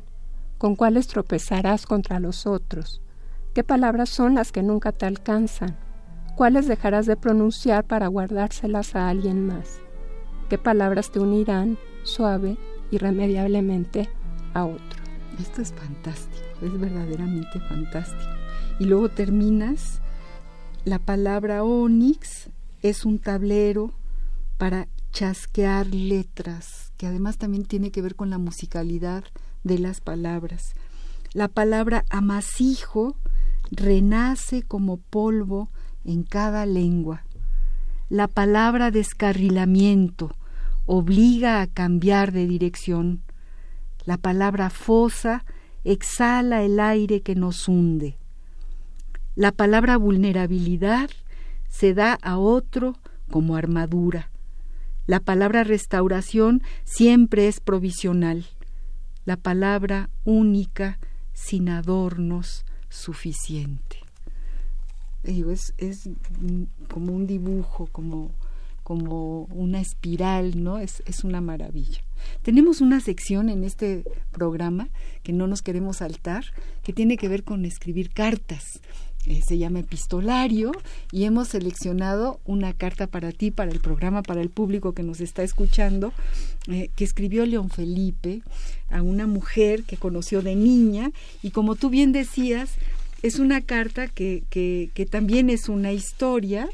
[0.59, 3.01] ¿Con cuáles tropezarás contra los otros?
[3.55, 5.75] ¿Qué palabras son las que nunca te alcanzan?
[6.35, 9.79] ¿Cuáles dejarás de pronunciar para guardárselas a alguien más?
[10.49, 12.59] ¿Qué palabras te unirán suave,
[12.91, 14.07] irremediablemente,
[14.53, 15.01] a otro?
[15.39, 18.35] Esto es fantástico, es verdaderamente fantástico.
[18.77, 19.99] Y luego terminas
[20.83, 22.51] la palabra onix
[22.83, 23.93] es un tablero
[24.59, 29.23] para chasquear letras, que además también tiene que ver con la musicalidad
[29.63, 30.73] de las palabras.
[31.33, 33.17] La palabra amasijo
[33.71, 35.69] renace como polvo
[36.03, 37.23] en cada lengua.
[38.09, 40.31] La palabra descarrilamiento
[40.85, 43.21] obliga a cambiar de dirección.
[44.05, 45.43] La palabra fosa
[45.83, 48.17] exhala el aire que nos hunde.
[49.35, 51.09] La palabra vulnerabilidad
[51.67, 52.95] se da a otro
[53.29, 54.29] como armadura.
[55.07, 58.45] La palabra restauración siempre es provisional.
[59.25, 60.99] La palabra única,
[61.33, 63.97] sin adornos, suficiente.
[65.23, 66.09] Es, es
[66.91, 68.31] como un dibujo, como,
[68.83, 70.79] como una espiral, ¿no?
[70.79, 72.01] Es, es una maravilla.
[72.41, 74.89] Tenemos una sección en este programa
[75.23, 76.45] que no nos queremos saltar,
[76.83, 78.79] que tiene que ver con escribir cartas.
[79.27, 80.71] Eh, se llama Epistolario
[81.11, 85.19] y hemos seleccionado una carta para ti, para el programa, para el público que nos
[85.19, 86.13] está escuchando,
[86.67, 88.41] eh, que escribió León Felipe
[88.89, 91.11] a una mujer que conoció de niña
[91.41, 92.73] y como tú bien decías,
[93.23, 96.69] es una carta que, que, que también es una historia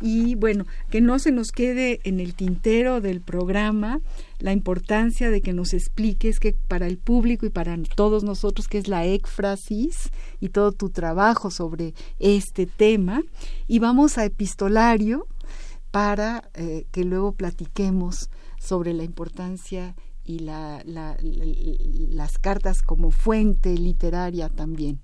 [0.00, 4.00] y bueno, que no se nos quede en el tintero del programa
[4.38, 8.78] la importancia de que nos expliques que para el público y para todos nosotros que
[8.78, 13.22] es la éfrasis y todo tu trabajo sobre este tema
[13.66, 15.26] y vamos a epistolario
[15.90, 18.28] para eh, que luego platiquemos
[18.58, 25.00] sobre la importancia y la, las cartas como fuente literaria también.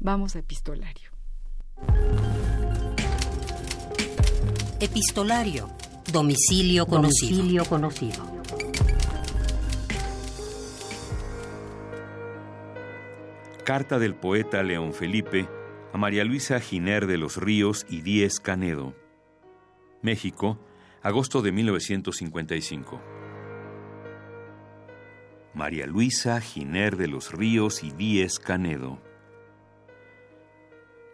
[0.00, 1.10] Vamos a epistolario.
[4.80, 5.68] Epistolario.
[6.12, 7.36] Domicilio conocido.
[7.36, 8.24] Domicilio conocido.
[13.64, 15.48] Carta del poeta León Felipe
[15.92, 18.94] a María Luisa Giner de los Ríos y Díez Canedo.
[20.00, 20.60] México,
[21.02, 23.00] agosto de 1955.
[25.54, 29.02] María Luisa Giner de los Ríos y Díez Canedo.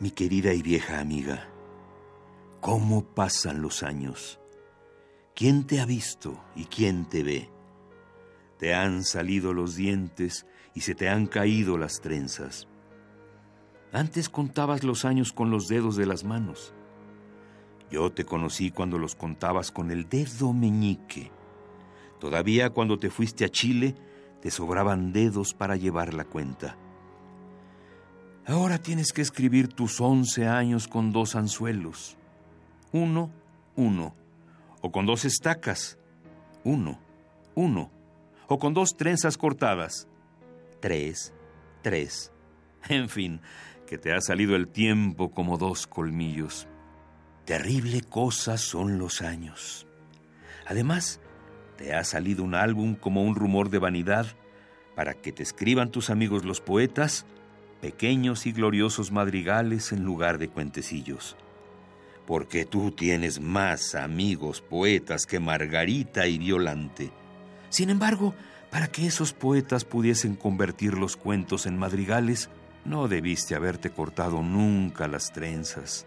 [0.01, 1.49] Mi querida y vieja amiga,
[2.65, 4.41] ¿Cómo pasan los años?
[5.35, 7.51] ¿Quién te ha visto y quién te ve?
[8.59, 12.67] Te han salido los dientes y se te han caído las trenzas.
[13.93, 16.73] Antes contabas los años con los dedos de las manos.
[17.91, 21.31] Yo te conocí cuando los contabas con el dedo meñique.
[22.19, 23.95] Todavía cuando te fuiste a Chile,
[24.41, 26.79] te sobraban dedos para llevar la cuenta.
[28.47, 32.17] Ahora tienes que escribir tus once años con dos anzuelos
[32.95, 33.33] uno,
[33.75, 34.15] uno.
[34.81, 35.99] O con dos estacas,
[36.63, 37.01] uno,
[37.57, 37.91] uno.
[38.47, 40.07] O con dos trenzas cortadas,
[40.81, 41.35] tres,
[41.83, 42.31] tres.
[42.89, 43.41] En fin,
[43.87, 46.69] que te ha salido el tiempo como dos colmillos.
[47.47, 49.89] Terrible cosa son los años.
[50.67, 51.21] Además,
[51.77, 54.27] te ha salido un álbum como un rumor de vanidad
[54.95, 57.27] para que te escriban tus amigos los poetas
[57.81, 61.37] pequeños y gloriosos madrigales en lugar de cuentecillos
[62.27, 67.13] porque tú tienes más amigos poetas que Margarita y Violante.
[67.69, 68.35] Sin embargo,
[68.71, 72.51] para que esos poetas pudiesen convertir los cuentos en madrigales,
[72.85, 76.07] no debiste haberte cortado nunca las trenzas.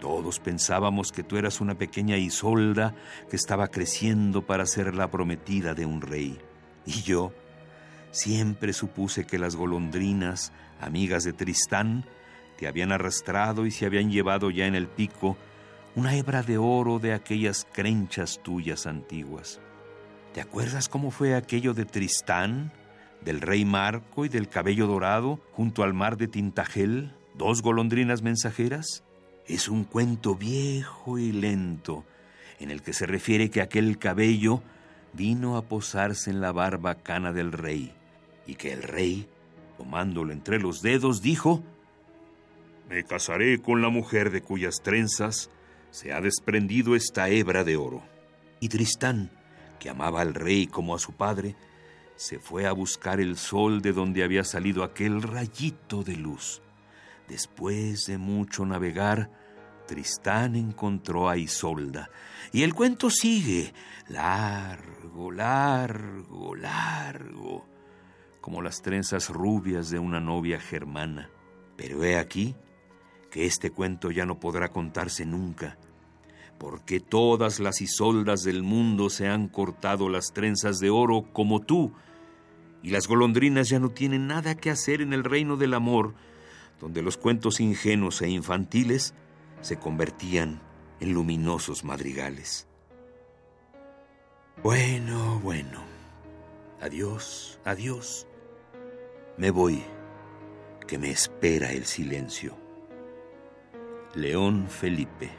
[0.00, 2.94] Todos pensábamos que tú eras una pequeña Isolda
[3.30, 6.38] que estaba creciendo para ser la prometida de un rey.
[6.84, 7.32] Y yo
[8.10, 12.04] siempre supuse que las golondrinas, amigas de Tristán,
[12.56, 15.36] te habían arrastrado y se habían llevado ya en el pico
[15.94, 19.60] una hebra de oro de aquellas crenchas tuyas antiguas.
[20.34, 22.70] ¿Te acuerdas cómo fue aquello de Tristán,
[23.22, 29.02] del rey Marco y del cabello dorado junto al mar de Tintagel, dos golondrinas mensajeras?
[29.46, 32.04] Es un cuento viejo y lento,
[32.60, 34.62] en el que se refiere que aquel cabello
[35.14, 37.94] vino a posarse en la barba cana del rey,
[38.46, 39.26] y que el rey,
[39.78, 41.62] tomándolo entre los dedos, dijo,
[42.88, 45.50] Me casaré con la mujer de cuyas trenzas
[45.90, 48.02] se ha desprendido esta hebra de oro.
[48.60, 49.30] Y Tristán,
[49.80, 51.56] que amaba al rey como a su padre,
[52.14, 56.62] se fue a buscar el sol de donde había salido aquel rayito de luz.
[57.28, 59.30] Después de mucho navegar,
[59.86, 62.08] Tristán encontró a Isolda.
[62.52, 63.74] Y el cuento sigue,
[64.08, 67.66] largo, largo, largo,
[68.40, 71.30] como las trenzas rubias de una novia germana.
[71.76, 72.54] Pero he aquí
[73.44, 75.76] este cuento ya no podrá contarse nunca,
[76.58, 81.92] porque todas las Isoldas del mundo se han cortado las trenzas de oro como tú,
[82.82, 86.14] y las golondrinas ya no tienen nada que hacer en el reino del amor,
[86.80, 89.12] donde los cuentos ingenuos e infantiles
[89.60, 90.60] se convertían
[91.00, 92.66] en luminosos madrigales.
[94.62, 95.84] Bueno, bueno.
[96.80, 98.26] Adiós, adiós.
[99.36, 99.82] Me voy,
[100.86, 102.65] que me espera el silencio.
[104.16, 105.30] León Felipe.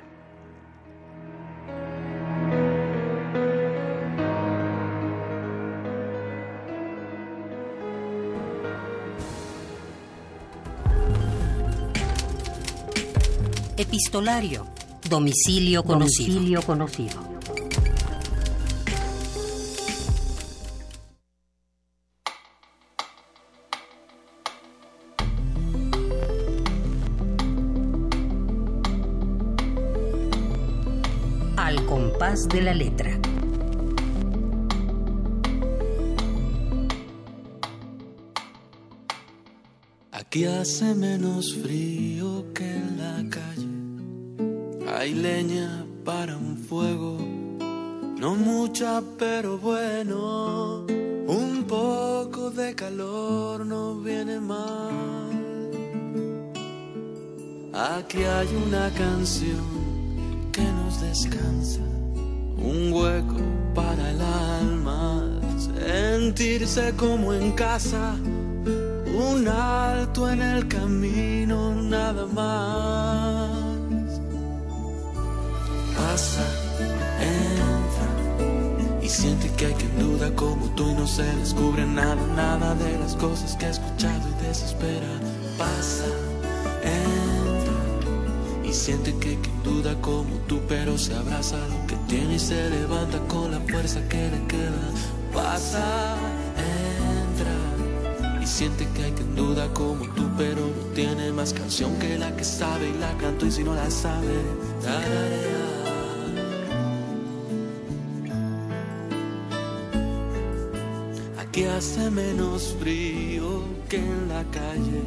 [13.77, 14.67] Epistolario.
[15.09, 16.33] Domicilio conocido.
[16.35, 17.36] Domicilio conocido.
[32.45, 33.19] De la letra.
[40.11, 43.67] Aquí hace menos frío que en la calle.
[44.93, 47.17] Hay leña para un fuego,
[48.19, 50.85] no mucha pero bueno.
[51.27, 55.27] Un poco de calor no viene mal.
[57.73, 59.65] Aquí hay una canción
[60.51, 61.86] que nos descansa,
[62.57, 63.35] un hueco
[63.73, 65.23] para el alma,
[65.57, 68.15] sentirse como en casa
[69.17, 73.51] un alto en el camino, nada más.
[75.95, 76.45] Pasa,
[77.19, 82.75] entra y siente que hay quien duda como tú y no se descubre nada, nada
[82.75, 85.07] de las cosas que ha escuchado y desespera.
[85.57, 86.05] Pasa,
[86.83, 87.36] entra
[88.67, 92.39] y siente que hay quien duda como tú, pero se abraza lo que tiene y
[92.39, 94.91] se levanta con la fuerza que le queda.
[95.33, 96.17] Pasa,
[98.57, 102.43] siente que hay quien duda como tú, pero no tiene más canción que la que
[102.43, 104.33] sabe y la canto y si no la sabe,
[104.81, 105.57] tararea.
[111.39, 115.03] Aquí hace menos frío que en la calle,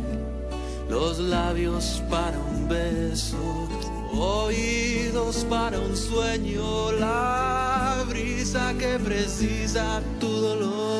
[0.88, 2.38] los labios para
[2.70, 3.68] beso,
[4.12, 10.90] oídos para un sueño, la brisa que precisa tu dolor.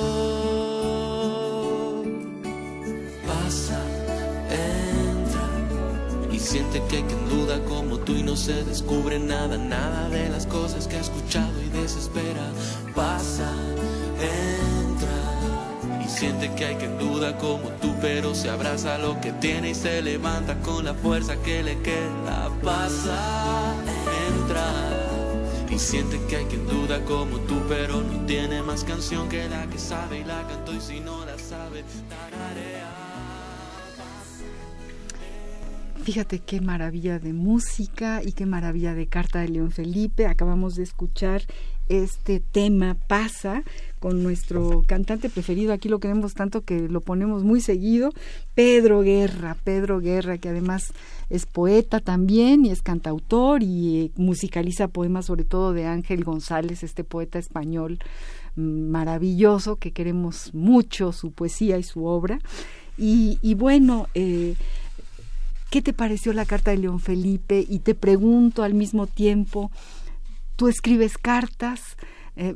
[6.50, 10.88] Siente que quien duda como tú y no se descubre nada, nada de las cosas
[10.88, 12.50] que ha escuchado y desespera.
[16.20, 20.02] Siente que hay quien duda como tú, pero se abraza lo que tiene y se
[20.02, 22.50] levanta con la fuerza que le queda.
[22.62, 23.74] Pasa,
[24.28, 24.66] entra
[25.70, 29.66] y siente que hay quien duda como tú, pero no tiene más canción que la
[29.70, 32.90] que sabe y la cantó y si no la sabe, tararea.
[36.02, 40.26] Fíjate qué maravilla de música y qué maravilla de carta de León Felipe.
[40.26, 41.44] Acabamos de escuchar
[41.90, 43.64] este tema Pasa
[43.98, 45.72] con nuestro cantante preferido.
[45.72, 48.12] Aquí lo queremos tanto que lo ponemos muy seguido.
[48.54, 50.92] Pedro Guerra, Pedro Guerra, que además
[51.28, 56.82] es poeta también y es cantautor y eh, musicaliza poemas sobre todo de Ángel González,
[56.82, 57.98] este poeta español
[58.54, 62.38] mm, maravilloso que queremos mucho su poesía y su obra.
[63.02, 64.54] Y, bueno, eh,
[65.70, 67.64] ¿Qué te pareció la carta de León Felipe?
[67.66, 69.70] Y te pregunto al mismo tiempo,
[70.60, 71.96] ¿tú escribes cartas?
[72.36, 72.54] Eh,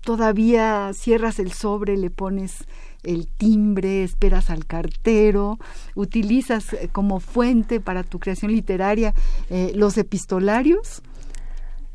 [0.00, 2.64] ¿Todavía cierras el sobre, le pones
[3.02, 5.58] el timbre, esperas al cartero,
[5.94, 9.12] utilizas eh, como fuente para tu creación literaria
[9.50, 11.02] eh, los epistolarios?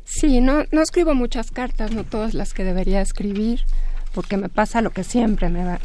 [0.04, 3.62] Sí, no, no escribo muchas cartas, no todas las que debería escribir
[4.14, 5.78] porque me pasa lo que siempre me,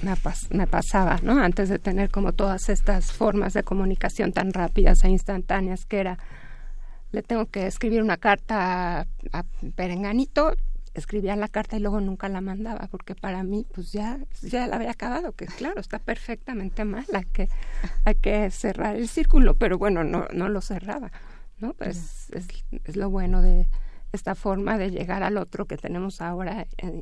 [0.51, 1.41] me, pasaba, ¿no?
[1.41, 6.20] Antes de tener como todas estas formas de comunicación tan rápidas e instantáneas que era
[7.12, 9.43] le tengo que escribir una carta a, a
[9.76, 10.53] Perenganito,
[10.93, 14.78] escribía la carta y luego nunca la mandaba, porque para mí, pues ya, ya la
[14.78, 17.49] había acabado, que claro, está perfectamente mal, hay que,
[18.05, 21.12] hay que cerrar el círculo, pero bueno, no, no lo cerraba,
[21.60, 21.74] ¿no?
[21.74, 22.47] Pues es,
[22.86, 23.68] es lo bueno de,
[24.14, 27.01] esta forma de llegar al otro que tenemos ahora eh,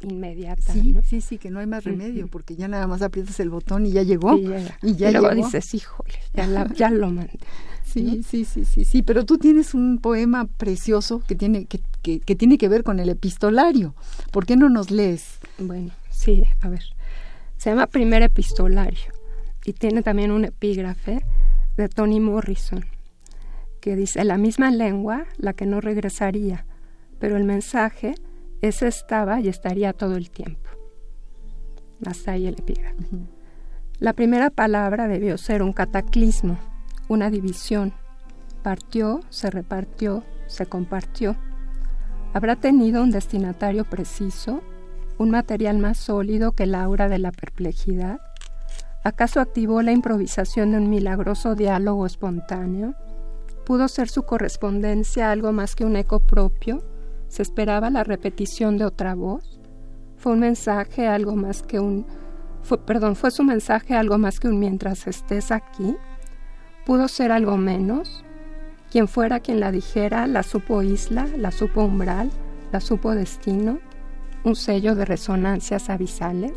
[0.00, 0.72] inmediata.
[0.72, 3.86] Sí, sí, sí, que no hay más remedio, porque ya nada más aprietas el botón
[3.86, 4.36] y ya llegó.
[4.82, 7.38] Y, ya luego dices, híjole, ya, ya lo mandé.
[7.82, 12.20] Sí, sí, sí, sí, sí, pero tú tienes un poema precioso que tiene que, que,
[12.20, 13.96] que tiene que ver con el epistolario.
[14.30, 15.40] ¿Por qué no nos lees?
[15.58, 16.84] Bueno, sí, a ver.
[17.56, 19.12] Se llama Primer Epistolario
[19.64, 21.24] y tiene también un epígrafe
[21.76, 22.86] de Toni Morrison
[23.80, 26.66] que dice la misma lengua, la que no regresaría,
[27.18, 28.14] pero el mensaje,
[28.60, 30.70] ese estaba y estaría todo el tiempo.
[32.06, 32.96] Hasta ahí el epígrafe.
[33.98, 36.58] La primera palabra debió ser un cataclismo,
[37.08, 37.92] una división.
[38.62, 41.36] Partió, se repartió, se compartió.
[42.32, 44.62] ¿Habrá tenido un destinatario preciso,
[45.18, 48.20] un material más sólido que el aura de la perplejidad?
[49.04, 52.94] ¿Acaso activó la improvisación de un milagroso diálogo espontáneo?
[53.70, 56.82] ¿Pudo ser su correspondencia algo más que un eco propio?
[57.28, 59.60] ¿Se esperaba la repetición de otra voz?
[60.16, 62.04] ¿Fue un mensaje algo más que un...
[62.84, 65.94] perdón, ¿fue su mensaje algo más que un mientras estés aquí?
[66.84, 68.24] ¿Pudo ser algo menos?
[68.90, 72.28] Quien fuera quien la dijera, la supo isla, la supo umbral,
[72.72, 73.78] la supo destino,
[74.42, 76.54] un sello de resonancias abisales.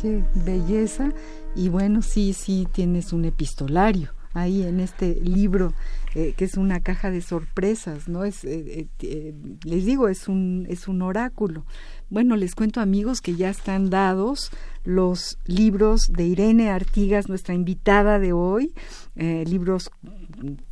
[0.00, 1.10] Qué belleza.
[1.54, 5.72] Y bueno, sí, sí, tienes un epistolario ahí en este libro
[6.14, 8.24] eh, que es una caja de sorpresas, ¿no?
[8.24, 11.64] Es, eh, eh, les digo, es un, es un oráculo.
[12.10, 14.50] Bueno, les cuento amigos que ya están dados
[14.84, 18.74] los libros de Irene Artigas, nuestra invitada de hoy,
[19.14, 19.90] libros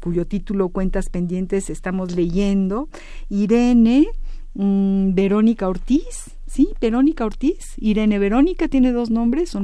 [0.00, 2.90] cuyo título Cuentas Pendientes estamos leyendo.
[3.30, 4.08] Irene
[4.52, 6.68] mm, Verónica Ortiz, ¿sí?
[6.82, 9.56] Verónica Ortiz, Irene Verónica tiene dos nombres,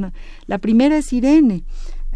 [0.47, 1.65] la primera es Irene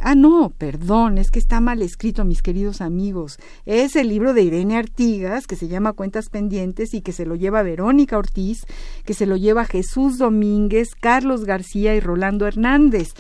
[0.03, 3.39] Ah, no, perdón, es que está mal escrito, mis queridos amigos.
[3.67, 7.35] Es el libro de Irene Artigas, que se llama Cuentas Pendientes y que se lo
[7.35, 8.65] lleva Verónica Ortiz,
[9.05, 13.15] que se lo lleva Jesús Domínguez, Carlos García y Rolando Hernández.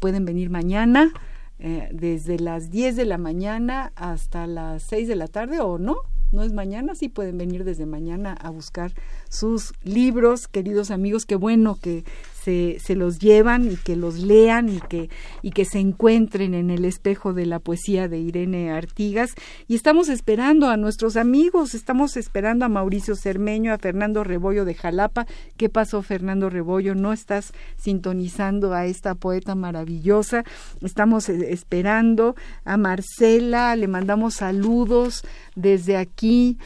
[0.00, 1.12] Pueden venir mañana
[1.58, 5.96] eh, desde las 10 de la mañana hasta las 6 de la tarde o no,
[6.32, 8.92] no es mañana, sí pueden venir desde mañana a buscar
[9.28, 12.04] sus libros, queridos amigos, qué bueno que
[12.42, 15.10] se, se, los llevan y que los lean y que,
[15.42, 19.34] y que se encuentren en el espejo de la poesía de Irene Artigas.
[19.68, 24.74] Y estamos esperando a nuestros amigos, estamos esperando a Mauricio Cermeño, a Fernando Rebollo de
[24.74, 25.26] Jalapa.
[25.56, 26.94] ¿Qué pasó, Fernando Rebollo?
[26.94, 30.44] ¿No estás sintonizando a esta poeta maravillosa?
[30.80, 32.34] Estamos eh, esperando
[32.64, 35.24] a Marcela, le mandamos saludos
[35.54, 36.58] desde aquí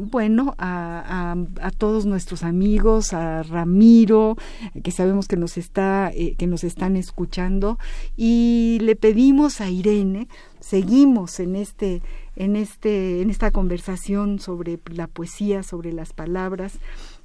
[0.00, 4.36] bueno, a, a, todos nuestros amigos, a Ramiro,
[4.82, 7.78] que sabemos que nos está, eh, que nos están escuchando,
[8.16, 10.28] y le pedimos a Irene,
[10.60, 12.02] seguimos en este,
[12.36, 16.78] en este, en esta conversación sobre la poesía, sobre las palabras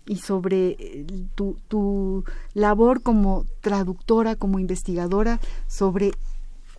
[0.06, 2.24] y sobre eh, tu, tu
[2.54, 6.14] labor como traductora, como investigadora, sobre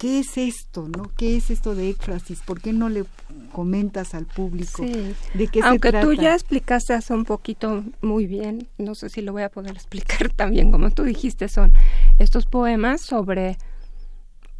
[0.00, 0.88] ¿qué es esto?
[0.88, 1.12] ¿no?
[1.16, 2.40] ¿Qué es esto de éfrasis?
[2.40, 3.04] ¿Por qué no le
[3.52, 6.06] comentas al público de qué Aunque se trata?
[6.06, 9.72] tú ya explicaste hace un poquito muy bien, no sé si lo voy a poder
[9.76, 11.74] explicar también como tú dijiste, son
[12.18, 13.58] estos poemas sobre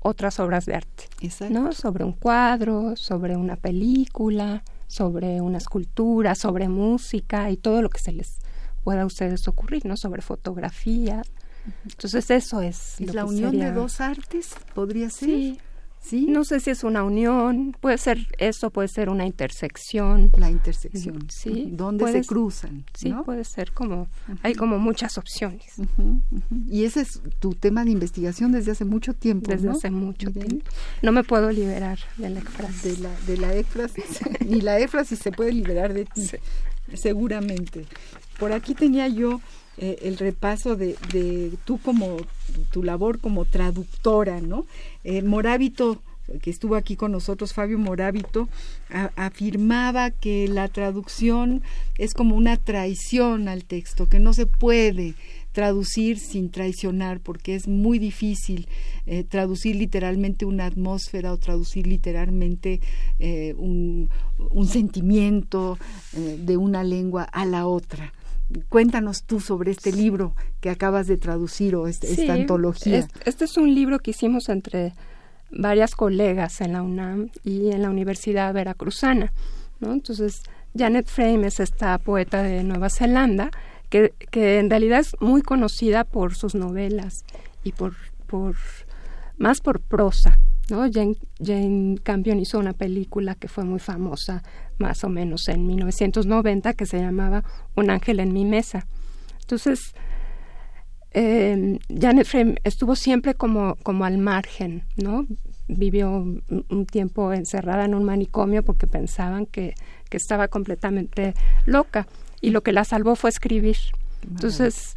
[0.01, 1.05] otras obras de arte,
[1.49, 1.73] ¿no?
[1.73, 8.01] Sobre un cuadro, sobre una película, sobre una escultura, sobre música y todo lo que
[8.01, 8.39] se les
[8.83, 9.97] pueda a ustedes ocurrir, ¿no?
[9.97, 11.23] Sobre fotografía,
[11.85, 13.01] entonces eso es.
[13.01, 14.55] ¿Es la unión de dos artes?
[14.75, 15.29] ¿Podría ser?
[15.29, 15.59] Sí.
[16.29, 20.31] No sé si es una unión, puede ser eso, puede ser una intersección.
[20.39, 21.69] La intersección, sí.
[21.71, 22.85] Donde se cruzan.
[22.95, 24.09] Sí, puede ser como,
[24.43, 25.75] hay como muchas opciones.
[26.67, 29.53] Y ese es tu tema de investigación desde hace mucho tiempo.
[29.53, 30.65] Desde hace mucho tiempo.
[31.03, 32.83] No me puedo liberar de la éfrasis.
[32.83, 34.21] De la, de la éfrasis.
[34.47, 36.31] Ni la éfrasis se puede liberar de ti,
[36.95, 37.85] seguramente.
[38.39, 39.41] Por aquí tenía yo
[39.83, 40.95] eh, el repaso de,
[41.65, 42.19] tú como
[42.71, 44.67] tu labor como traductora, ¿no?
[45.05, 46.03] Eh, Morábito
[46.43, 48.49] que estuvo aquí con nosotros, Fabio Morábito,
[49.17, 51.63] afirmaba que la traducción
[51.99, 55.15] es como una traición al texto, que no se puede
[55.51, 58.69] traducir sin traicionar, porque es muy difícil
[59.07, 62.81] eh, traducir literalmente una atmósfera o traducir literalmente
[63.57, 64.09] un,
[64.69, 65.79] sentimiento
[66.13, 68.13] de una lengua a la otra
[68.69, 73.07] cuéntanos tú sobre este libro que acabas de traducir o este, esta antología.
[73.25, 74.93] este es un libro que hicimos entre
[75.51, 79.33] varias colegas en la UNAM y en la Universidad Veracruzana.
[79.81, 79.93] ¿no?
[79.93, 80.43] Entonces,
[80.77, 83.51] Janet Frame es esta poeta de Nueva Zelanda
[83.89, 87.25] que, que en realidad es muy conocida por sus novelas
[87.65, 87.95] y por,
[88.27, 88.55] por
[89.39, 90.39] más por prosa.
[90.71, 90.91] ¿No?
[90.91, 94.43] Jane, Jane Campion hizo una película que fue muy famosa
[94.79, 97.45] más o menos en 1990 que se llamaba
[97.77, 98.87] Un ángel en mi mesa.
[99.41, 99.95] Entonces,
[101.13, 105.27] eh, Janet Frame estuvo siempre como, como al margen, ¿no?
[105.67, 109.75] Vivió un, tiempo encerrada en un manicomio porque pensaban que,
[110.09, 111.35] que, estaba completamente
[111.67, 112.07] loca
[112.41, 113.77] y lo que la salvó fue escribir.
[114.23, 114.95] Entonces,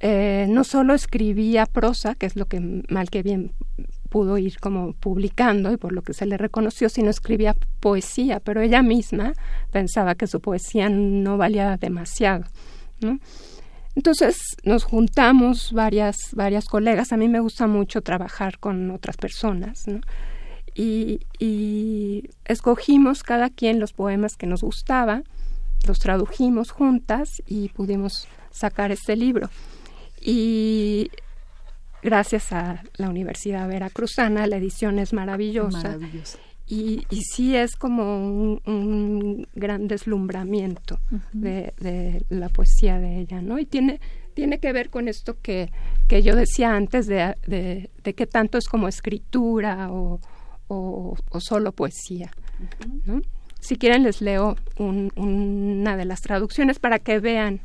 [0.00, 3.52] eh, no solo escribía prosa, que es lo que mal que bien
[4.12, 8.60] pudo ir como publicando y por lo que se le reconoció, sino escribía poesía, pero
[8.60, 9.32] ella misma
[9.70, 12.44] pensaba que su poesía no valía demasiado.
[13.00, 13.18] ¿no?
[13.96, 17.14] Entonces nos juntamos varias, varias colegas.
[17.14, 20.02] A mí me gusta mucho trabajar con otras personas, ¿no?
[20.74, 25.22] y, y, escogimos cada quien los poemas que nos gustaba,
[25.86, 29.48] los tradujimos juntas y pudimos sacar este libro.
[30.20, 31.10] Y
[32.02, 35.98] gracias a la Universidad Veracruzana, la edición es maravillosa.
[35.98, 41.00] Maravillosa y, y sí es como un, gran deslumbramiento
[41.32, 43.58] de, la poesía de ella, ¿no?
[43.58, 44.00] Y tiene,
[44.32, 45.70] tiene que ver con esto que,
[46.08, 50.20] que yo decía antes de, de, de qué tanto es como escritura o,
[50.68, 52.30] o, solo poesía,
[53.04, 53.20] ¿no?
[53.60, 57.60] Si quieren les leo una de las traducciones para que vean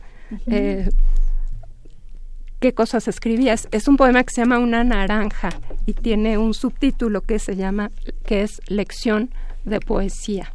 [2.59, 3.67] qué cosas escribías.
[3.71, 5.49] Es un poema que se llama Una naranja
[5.85, 7.91] y tiene un subtítulo que se llama
[8.25, 9.29] que es Lección
[9.65, 10.51] de poesía.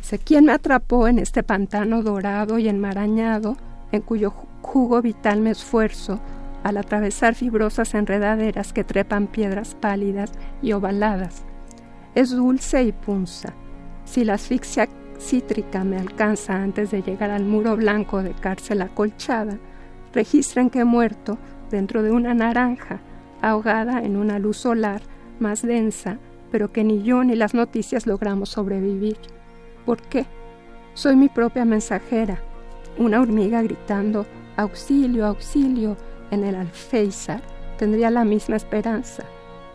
[0.00, 3.56] Sé quién me atrapó en este pantano dorado y enmarañado,
[3.92, 4.32] en cuyo
[4.62, 6.20] jugo vital me esfuerzo
[6.64, 10.32] al atravesar fibrosas enredaderas que trepan piedras pálidas
[10.62, 11.44] y ovaladas.
[12.14, 13.52] Es dulce y punza.
[14.04, 14.88] Si la asfixia
[15.18, 19.58] cítrica me alcanza antes de llegar al muro blanco de cárcel acolchada,
[20.12, 21.38] registran que he muerto
[21.70, 23.00] dentro de una naranja,
[23.40, 25.02] ahogada en una luz solar
[25.40, 26.18] más densa,
[26.50, 29.16] pero que ni yo ni las noticias logramos sobrevivir.
[29.86, 30.26] ¿Por qué?
[30.94, 32.38] Soy mi propia mensajera,
[32.98, 35.96] una hormiga gritando auxilio, auxilio
[36.30, 37.40] en el alféizar
[37.78, 39.24] tendría la misma esperanza.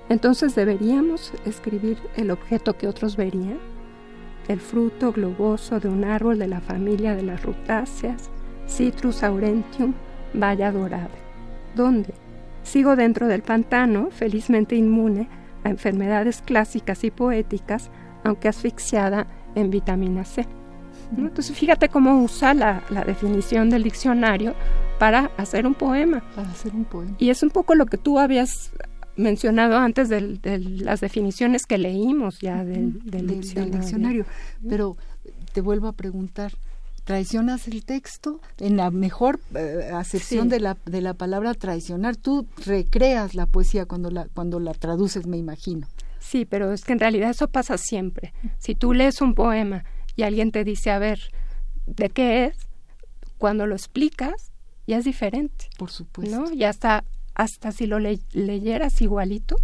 [0.09, 3.59] Entonces deberíamos escribir el objeto que otros verían,
[4.47, 8.29] el fruto globoso de un árbol de la familia de las rutáceas,
[8.67, 9.93] Citrus aurentium,
[10.33, 11.09] vaya dorada.
[11.75, 12.13] ¿Dónde?
[12.63, 15.27] Sigo dentro del pantano, felizmente inmune
[15.63, 17.89] a enfermedades clásicas y poéticas,
[18.23, 20.45] aunque asfixiada en vitamina C.
[21.15, 24.53] Entonces fíjate cómo usa la, definición del diccionario
[24.99, 26.21] para hacer un poema.
[26.35, 27.15] Para hacer un poema.
[27.19, 28.71] Y es un poco lo que tú habías
[29.15, 30.39] mencionado antes de,
[30.81, 34.25] las definiciones que leímos ya del, diccionario.
[34.67, 34.97] Pero
[35.53, 36.53] te vuelvo a preguntar,
[37.07, 42.17] traicionas el texto en la mejor eh, acepción de, la, de la palabra traicionar.
[42.17, 45.87] Tú recreas la poesía cuando la, cuando la traduces, me imagino.
[46.19, 48.33] Sí, pero es que en realidad eso pasa siempre.
[48.57, 49.85] Si tú lees un poema
[50.17, 51.31] y alguien te dice, a ver,
[51.85, 52.57] ¿de qué es?
[53.37, 54.51] Cuando lo explicas,
[54.85, 55.69] ya es diferente.
[55.77, 56.37] Por supuesto.
[56.37, 56.51] ¿no?
[56.51, 57.05] Ya hasta,
[57.35, 59.55] hasta si lo leyeras igualito,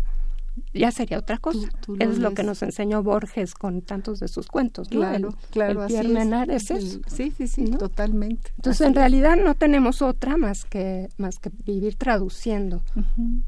[0.73, 1.69] ya sería otra cosa.
[1.99, 4.99] es lo que nos enseñó Borges con tantos de sus cuentos, ¿no?
[4.99, 6.69] Claro, el, claro, el es.
[6.69, 6.99] eso.
[7.07, 8.51] Sí, sí, sí, totalmente.
[8.57, 12.81] Entonces, en realidad no tenemos otra más que más que vivir traduciendo,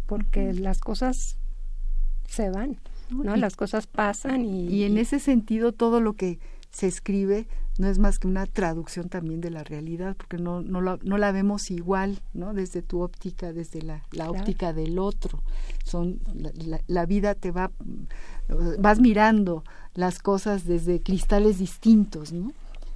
[0.07, 1.37] porque las cosas
[2.27, 2.77] se van,
[3.09, 3.35] ¿no?
[3.35, 6.39] las cosas pasan y y en ese sentido todo lo que
[6.75, 7.47] se escribe
[7.77, 11.17] no es más que una traducción también de la realidad, porque no, no, la, no
[11.17, 12.53] la vemos igual, ¿no?
[12.53, 15.41] Desde tu óptica, desde la, la óptica del otro.
[15.83, 17.71] Son, la, la, vida te va,
[18.79, 22.53] vas mirando las cosas desde cristales distintos, ¿no?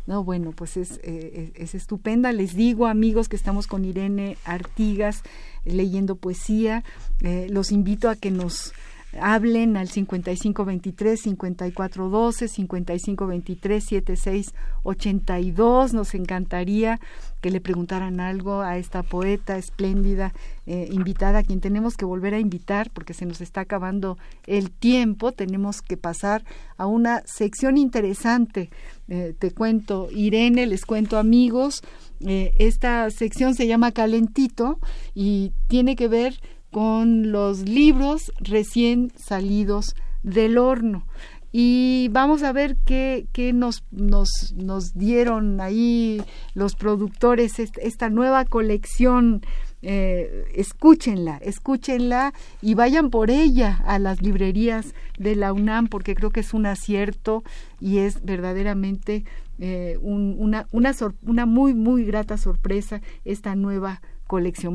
[0.08, 2.32] No, bueno, pues es, eh, es, estupenda.
[2.32, 5.22] Les digo, amigos, que estamos con Irene Artigas
[5.66, 6.84] leyendo poesía.
[7.22, 8.74] Eh, los invito a que nos
[9.20, 17.00] hablen al 5523 5412 5523 7682 nos encantaría
[17.42, 20.34] que le preguntaran algo a esta poeta espléndida
[20.68, 24.72] eh, invitada a quien tenemos que volver a invitar porque se nos está acabando el
[24.72, 25.32] tiempo.
[25.32, 26.44] Tenemos que pasar
[26.78, 28.70] a una sección interesante.
[29.08, 31.82] Eh, te cuento Irene les cuento amigos
[32.22, 34.80] eh, esta sección se llama calentito
[35.16, 36.40] y tiene que ver
[36.72, 41.06] con los libros recién salidos del horno.
[41.52, 46.22] Y vamos a ver qué, qué nos, nos, nos, dieron ahí
[46.54, 49.42] los productores, esta nueva colección
[49.82, 56.32] eh, escúchenla, escúchenla y vayan por ella a las librerías de la UNAM porque creo
[56.32, 57.44] que es un acierto
[57.80, 59.24] y es verdaderamente
[59.58, 60.94] eh, una, una,
[61.26, 64.19] una muy, muy grata sorpresa esta nueva colección.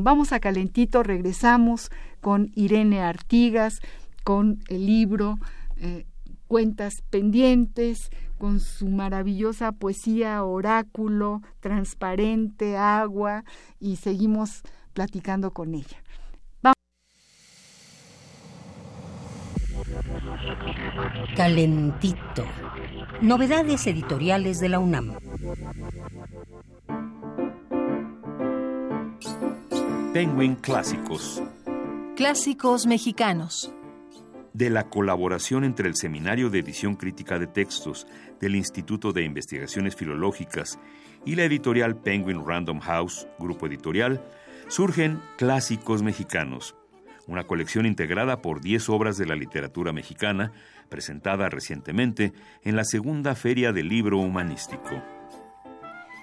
[0.03, 1.89] Vamos a Calentito, regresamos
[2.19, 3.79] con Irene Artigas,
[4.25, 5.39] con el libro
[5.77, 6.05] eh,
[6.47, 13.45] Cuentas Pendientes, con su maravillosa poesía oráculo, transparente, agua,
[13.79, 14.61] y seguimos
[14.93, 16.03] platicando con ella.
[16.61, 16.75] Vamos.
[21.37, 22.43] Calentito.
[23.21, 25.15] Novedades editoriales de la UNAM.
[30.15, 31.43] Penguin Clásicos.
[32.15, 33.73] Clásicos mexicanos.
[34.53, 38.07] De la colaboración entre el Seminario de Edición Crítica de Textos
[38.39, 40.79] del Instituto de Investigaciones Filológicas
[41.25, 44.23] y la editorial Penguin Random House, grupo editorial,
[44.69, 46.77] surgen Clásicos Mexicanos,
[47.27, 50.53] una colección integrada por 10 obras de la literatura mexicana,
[50.87, 52.31] presentada recientemente
[52.63, 55.14] en la segunda Feria del Libro Humanístico.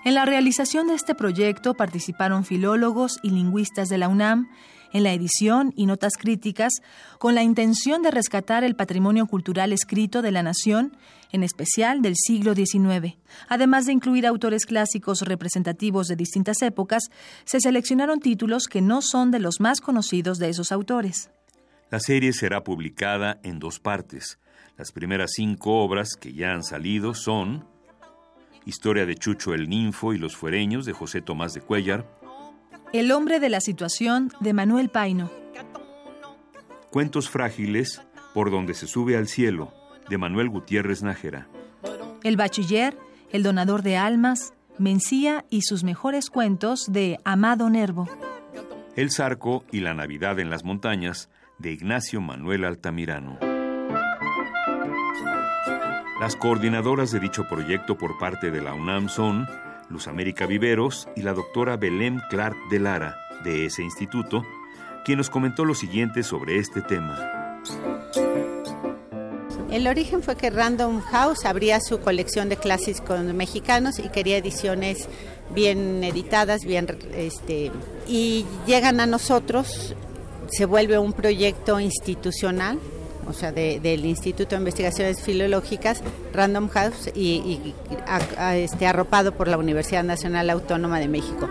[0.05, 4.49] En la realización de este proyecto participaron filólogos y lingüistas de la UNAM,
[4.93, 6.73] en la edición y notas críticas,
[7.19, 10.97] con la intención de rescatar el patrimonio cultural escrito de la nación,
[11.31, 13.17] en especial del siglo XIX.
[13.49, 17.05] Además de incluir autores clásicos representativos de distintas épocas,
[17.45, 21.31] se seleccionaron títulos que no son de los más conocidos de esos autores.
[21.91, 24.41] La serie será publicada en dos partes.
[24.77, 27.71] Las primeras cinco obras que ya han salido son
[28.65, 32.07] Historia de Chucho el Ninfo y los Fuereños de José Tomás de Cuellar.
[32.93, 35.31] El hombre de la situación de Manuel Paino.
[36.91, 38.03] Cuentos frágiles
[38.35, 39.73] por donde se sube al cielo
[40.09, 41.49] de Manuel Gutiérrez Nájera.
[42.23, 42.97] El bachiller,
[43.31, 48.09] el donador de almas, Mencía y sus mejores cuentos de Amado Nervo.
[48.97, 53.52] El Zarco y la Navidad en las montañas de Ignacio Manuel Altamirano.
[56.23, 59.49] Las coordinadoras de dicho proyecto por parte de la UNAM son
[59.89, 64.45] Luz América Viveros y la doctora Belén Clark de Lara, de ese instituto,
[65.05, 67.61] quien nos comentó lo siguiente sobre este tema.
[69.69, 75.09] El origen fue que Random House abría su colección de clásicos mexicanos y quería ediciones
[75.53, 77.73] bien editadas, bien este
[78.07, 79.97] y llegan a nosotros,
[80.53, 82.79] se vuelve un proyecto institucional
[83.33, 86.03] o sea, del Instituto de Investigaciones Filológicas,
[86.33, 87.75] Random House, y,
[88.55, 91.49] este, arropado por la Universidad Nacional Autónoma de México.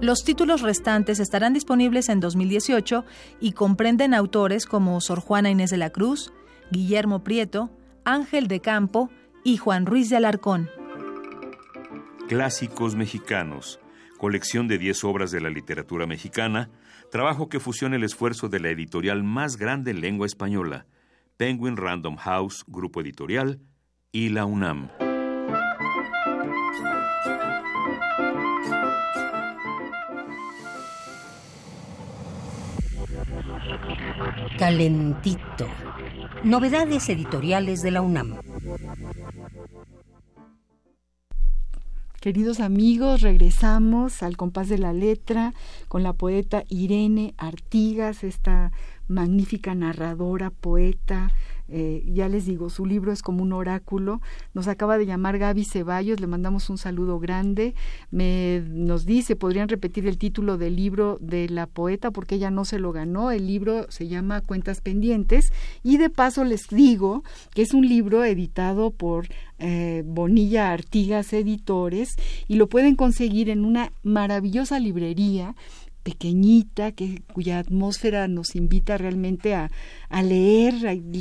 [0.00, 3.04] Los títulos restantes estarán disponibles en 2018
[3.38, 6.32] y comprenden autores como Sor Juana Inés de la Cruz,
[6.70, 7.70] Guillermo Prieto,
[8.04, 9.10] Ángel de Campo
[9.44, 10.68] y Juan Ruiz de Alarcón.
[12.28, 13.78] Clásicos mexicanos,
[14.18, 16.70] colección de 10 obras de la literatura mexicana,
[17.10, 20.86] trabajo que fusiona el esfuerzo de la editorial más grande en lengua española,
[21.36, 23.60] Penguin Random House, Grupo Editorial,
[24.12, 24.88] y la UNAM.
[34.58, 35.68] Calentito.
[36.44, 38.36] Novedades editoriales de la UNAM.
[42.20, 45.54] Queridos amigos, regresamos al compás de la letra
[45.88, 48.72] con la poeta Irene Artigas, esta
[49.08, 51.32] magnífica narradora, poeta,
[51.70, 54.20] eh, ya les digo, su libro es como un oráculo.
[54.54, 57.74] Nos acaba de llamar Gaby Ceballos, le mandamos un saludo grande.
[58.10, 62.64] Me, nos dice, podrían repetir el título del libro de la poeta porque ella no
[62.64, 63.30] se lo ganó.
[63.30, 65.52] El libro se llama Cuentas Pendientes.
[65.82, 67.22] Y de paso les digo
[67.54, 72.16] que es un libro editado por eh, Bonilla Artigas Editores
[72.48, 75.54] y lo pueden conseguir en una maravillosa librería
[76.10, 79.70] pequeñita, que, cuya atmósfera nos invita realmente a,
[80.08, 80.74] a leer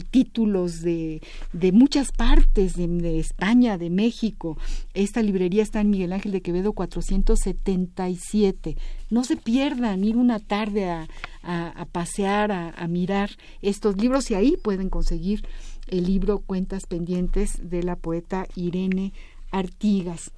[0.10, 1.22] títulos de,
[1.54, 4.58] de muchas partes de, España, de México.
[4.96, 8.78] Esta librería está en Miguel Ángel de Quevedo 477.
[9.12, 11.08] No se pierdan ir una tarde a,
[11.44, 13.30] a, pasear, a mirar
[13.62, 15.46] estos libros y ahí pueden conseguir
[15.88, 19.14] el libro Cuentas Pendientes de la poeta Irene
[19.52, 20.32] Artigas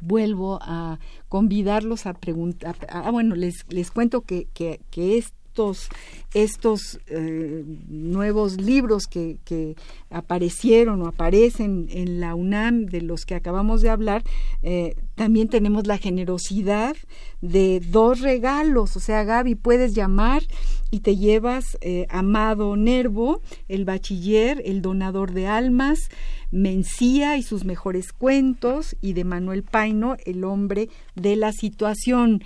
[0.00, 0.98] vuelvo a
[1.28, 2.76] convidarlos a preguntar.
[2.88, 5.16] Ah, bueno, les, les cuento que, que, que
[5.50, 5.88] estos,
[6.32, 9.74] estos eh, nuevos libros que, que,
[10.08, 14.22] aparecieron o aparecen en la UNAM, de los que acabamos de hablar,
[14.62, 16.96] eh, también tenemos la generosidad
[17.40, 18.96] de dos regalos.
[18.96, 20.42] O sea, Gaby, puedes llamar
[20.90, 26.10] y te llevas eh, Amado Nervo, el bachiller, el donador de almas,
[26.52, 32.42] Mencía y sus mejores cuentos, y de Manuel Paino, el hombre de la situación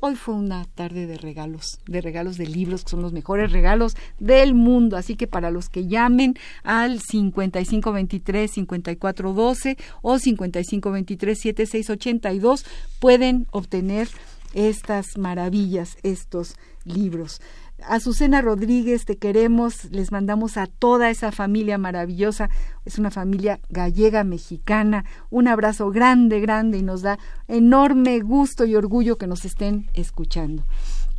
[0.00, 3.96] hoy fue una tarde de regalos, de regalos de libros, que son los mejores regalos
[4.18, 4.96] del mundo.
[4.96, 12.64] Así que para los que llamen al 5523-5412 o 5523-7682,
[13.00, 14.08] pueden obtener
[14.54, 17.40] estas maravillas, estos libros.
[17.86, 22.50] Azucena Rodríguez, te queremos, les mandamos a toda esa familia maravillosa,
[22.84, 28.74] es una familia gallega mexicana, un abrazo grande, grande y nos da enorme gusto y
[28.74, 30.64] orgullo que nos estén escuchando.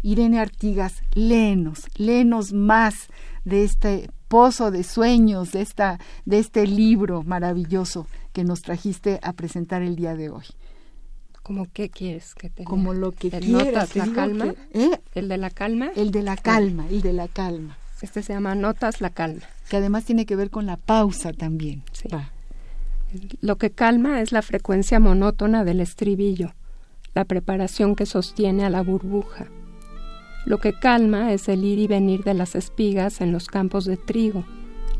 [0.01, 3.07] Irene Artigas, léenos, léenos más
[3.45, 9.33] de este pozo de sueños, de, esta, de este libro maravilloso que nos trajiste a
[9.33, 10.45] presentar el día de hoy.
[11.49, 13.49] ¿Cómo qué quieres que te Como lo que ¿El quieras.
[13.49, 14.53] Notas te la calma?
[14.53, 15.01] que- ¿eh?
[15.15, 15.89] ¿El de la calma?
[15.95, 17.75] El de la calma, el de la calma.
[18.03, 19.41] Este se llama Notas la calma.
[19.67, 21.81] Que además tiene que ver con la pausa también.
[21.91, 22.07] Sí.
[22.07, 22.29] Va.
[23.41, 26.53] Lo que calma es la frecuencia monótona del estribillo,
[27.15, 29.47] la preparación que sostiene a la burbuja.
[30.45, 33.97] Lo que calma es el ir y venir de las espigas en los campos de
[33.97, 34.45] trigo,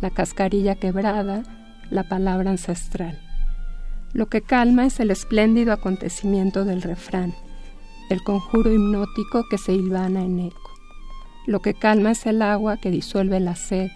[0.02, 1.44] la cascarilla quebrada,
[1.92, 3.22] la palabra ancestral.
[4.12, 7.36] Lo que calma es el espléndido acontecimiento del refrán,
[8.10, 10.72] el conjuro hipnótico que se hilvana en eco.
[11.46, 13.92] Lo que calma es el agua que disuelve la sed,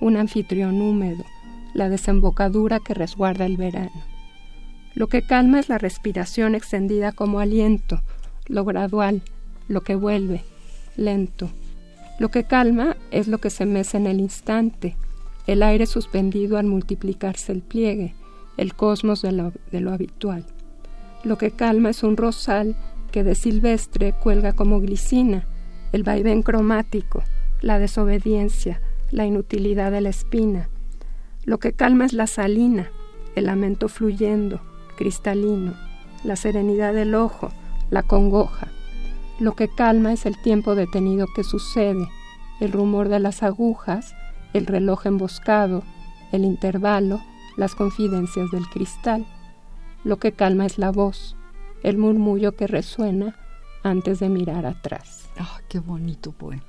[0.00, 1.24] un anfitrión húmedo,
[1.72, 4.02] la desembocadura que resguarda el verano.
[4.94, 8.00] Lo que calma es la respiración extendida como aliento,
[8.46, 9.22] lo gradual,
[9.68, 10.42] lo que vuelve,
[10.96, 11.48] lento.
[12.18, 14.96] Lo que calma es lo que se mece en el instante,
[15.46, 18.14] el aire suspendido al multiplicarse el pliegue,
[18.56, 20.44] el cosmos de lo, de lo habitual.
[21.22, 22.76] Lo que calma es un rosal
[23.10, 25.46] que de silvestre cuelga como glicina,
[25.92, 27.22] el vaivén cromático,
[27.60, 28.80] la desobediencia,
[29.10, 30.68] la inutilidad de la espina.
[31.44, 32.90] Lo que calma es la salina,
[33.36, 34.60] el lamento fluyendo,
[34.96, 35.74] cristalino,
[36.24, 37.50] la serenidad del ojo,
[37.90, 38.68] la congoja.
[39.38, 42.08] Lo que calma es el tiempo detenido que sucede,
[42.60, 44.14] el rumor de las agujas,
[44.52, 45.82] el reloj emboscado,
[46.32, 47.20] el intervalo,
[47.56, 49.26] las confidencias del cristal.
[50.04, 51.36] Lo que calma es la voz,
[51.82, 53.36] el murmullo que resuena
[53.82, 55.28] antes de mirar atrás.
[55.38, 56.62] Ah, qué bonito poema.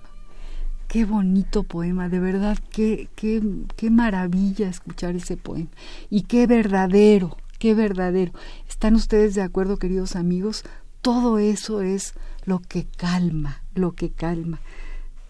[0.88, 3.42] Qué bonito poema, de verdad, qué, qué,
[3.76, 5.70] qué maravilla escuchar ese poema.
[6.10, 8.32] Y qué verdadero, qué verdadero.
[8.70, 10.64] ¿Están ustedes de acuerdo, queridos amigos?
[11.02, 12.14] Todo eso es
[12.46, 14.62] lo que calma, lo que calma.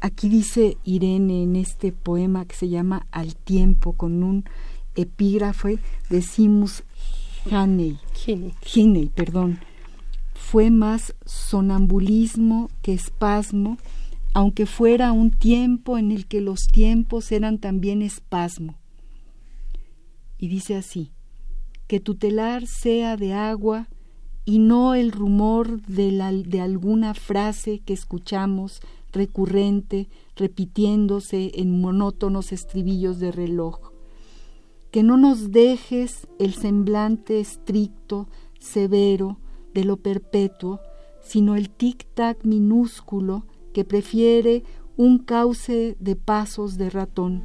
[0.02, 4.46] Aquí dice Irene en este poema que se llama Al tiempo, con un
[4.96, 5.80] epígrafe
[6.10, 6.84] de Simus
[7.52, 8.00] Haney.
[9.14, 9.60] Perdón,
[10.34, 13.78] fue más sonambulismo que espasmo,
[14.34, 18.76] aunque fuera un tiempo en el que los tiempos eran también espasmo.
[20.38, 21.12] Y dice así,
[21.88, 23.88] que tutelar sea de agua
[24.44, 28.82] y no el rumor de, la, de alguna frase que escuchamos
[29.12, 33.95] recurrente, repitiéndose en monótonos estribillos de reloj
[34.96, 38.30] que no nos dejes el semblante estricto,
[38.60, 39.36] severo,
[39.74, 40.80] de lo perpetuo,
[41.22, 43.44] sino el tic-tac minúsculo
[43.74, 44.64] que prefiere
[44.96, 47.44] un cauce de pasos de ratón,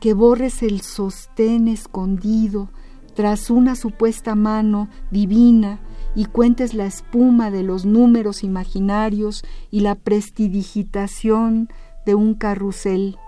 [0.00, 2.70] que borres el sostén escondido
[3.12, 5.80] tras una supuesta mano divina
[6.14, 11.68] y cuentes la espuma de los números imaginarios y la prestidigitación
[12.06, 13.18] de un carrusel,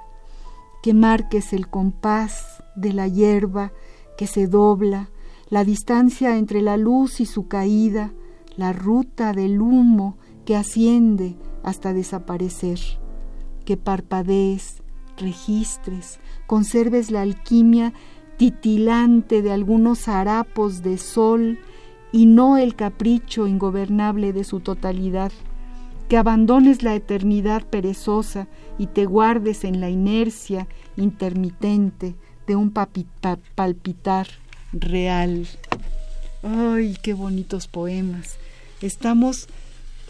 [0.82, 3.72] que marques el compás de la hierba
[4.16, 5.10] que se dobla,
[5.48, 8.12] la distancia entre la luz y su caída,
[8.56, 12.78] la ruta del humo que asciende hasta desaparecer,
[13.64, 14.82] que parpadees,
[15.16, 17.92] registres, conserves la alquimia
[18.36, 21.58] titilante de algunos harapos de sol
[22.12, 25.32] y no el capricho ingobernable de su totalidad,
[26.08, 28.46] que abandones la eternidad perezosa
[28.78, 32.14] y te guardes en la inercia intermitente
[32.46, 34.28] de un palpitar
[34.72, 35.46] real.
[36.42, 38.36] Ay, qué bonitos poemas.
[38.80, 39.48] Estamos,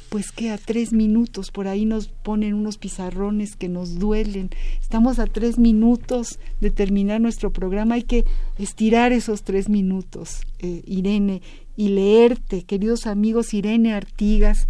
[0.09, 4.51] pues que a tres minutos, por ahí nos ponen unos pizarrones que nos duelen.
[4.81, 7.95] Estamos a tres minutos de terminar nuestro programa.
[7.95, 8.25] Hay que
[8.59, 11.43] estirar esos tres minutos, eh, Irene,
[11.77, 14.67] y leerte, queridos amigos, Irene Artigas,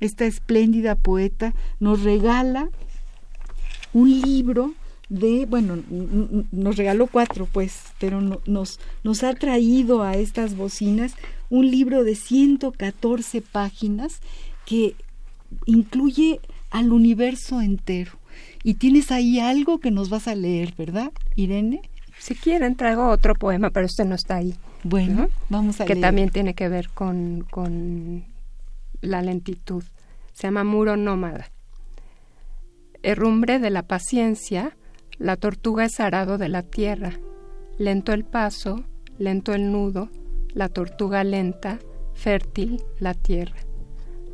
[0.00, 2.70] esta espléndida poeta, nos regala
[3.92, 4.74] un libro
[5.08, 5.78] de, bueno,
[6.52, 11.14] nos regaló cuatro, pues, pero no- nos, nos ha traído a estas bocinas
[11.48, 14.20] un libro de 114 páginas
[14.64, 14.96] que
[15.66, 16.40] incluye
[16.70, 18.12] al universo entero.
[18.64, 21.82] Y tienes ahí algo que nos vas a leer, ¿verdad, Irene?
[22.18, 24.54] Si quieren, traigo otro poema, pero este no está ahí.
[24.82, 26.06] Bueno, vamos a que leer.
[26.06, 28.24] también tiene que ver con, con
[29.02, 29.84] la lentitud.
[30.32, 31.48] Se llama Muro Nómada.
[33.02, 34.76] Herrumbre de la paciencia,
[35.18, 37.12] la tortuga es arado de la tierra.
[37.78, 38.84] Lento el paso,
[39.18, 40.10] lento el nudo,
[40.52, 41.78] la tortuga lenta,
[42.14, 43.56] fértil la tierra.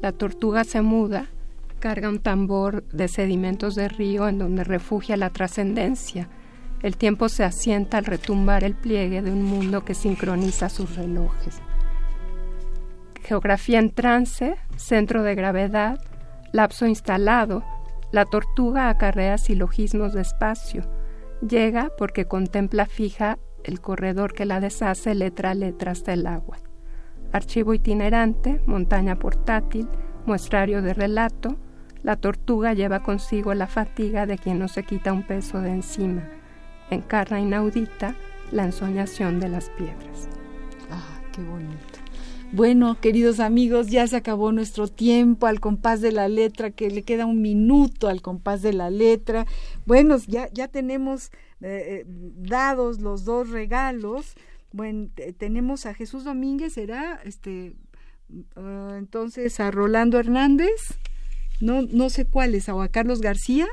[0.01, 1.27] La tortuga se muda,
[1.79, 6.29] carga un tambor de sedimentos de río en donde refugia la trascendencia.
[6.83, 11.61] El tiempo se asienta al retumbar el pliegue de un mundo que sincroniza sus relojes.
[13.23, 16.01] Geografía en trance, centro de gravedad,
[16.51, 17.63] lapso instalado,
[18.13, 20.83] la tortuga acarrea silogismos de espacio.
[21.41, 26.59] Llega porque contempla fija el corredor que la deshace letra a letra hasta el agua.
[27.33, 29.89] Archivo itinerante, montaña portátil,
[30.27, 31.57] muestrario de relato,
[32.03, 36.29] la tortuga lleva consigo la fatiga de quien no se quita un peso de encima.
[36.91, 38.15] Encarna inaudita
[38.51, 40.29] la ensoñación de las piedras.
[40.91, 41.92] Ah, qué bonito.
[42.53, 47.03] Bueno, queridos amigos, ya se acabó nuestro tiempo al compás de la letra, que le
[47.03, 49.47] queda un minuto al compás de la letra.
[49.87, 51.31] Bueno, ya, ya tenemos
[51.63, 54.35] eh, eh, dados los dos regalos.
[54.71, 57.73] Bueno, tenemos a Jesús Domínguez, será este
[58.57, 60.99] ah, entonces a Rolando Hernández
[61.63, 63.69] no, no sé cuáles, o a Carlos García.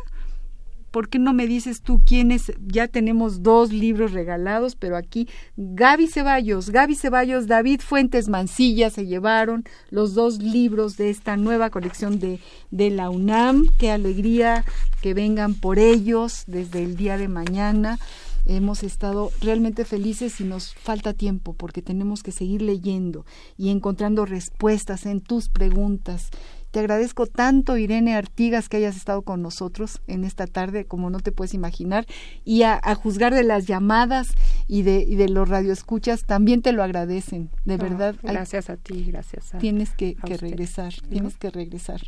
[0.91, 2.53] ¿Por qué no me dices tú quiénes?
[2.65, 5.27] Ya tenemos dos libros regalados, pero aquí
[5.57, 11.69] Gaby Ceballos, Gaby Ceballos, David Fuentes Mancilla se llevaron los dos libros de esta nueva
[11.69, 12.39] colección de,
[12.71, 13.67] de la UNAM.
[13.77, 14.65] Qué alegría
[15.01, 17.99] que vengan por ellos desde el día de mañana
[18.45, 23.25] hemos estado realmente felices y nos falta tiempo porque tenemos que seguir leyendo
[23.57, 26.29] y encontrando respuestas en tus preguntas
[26.71, 31.19] te agradezco tanto, Irene Artigas, que hayas estado con nosotros en esta tarde, como no
[31.19, 32.05] te puedes imaginar.
[32.45, 34.35] Y a, juzgar de las llamadas
[34.67, 38.15] y de, y de los radioescuchas, también te lo agradecen, de verdad.
[38.21, 42.01] Gracias a ti, gracias a Tienes que, regresar, tienes que regresar.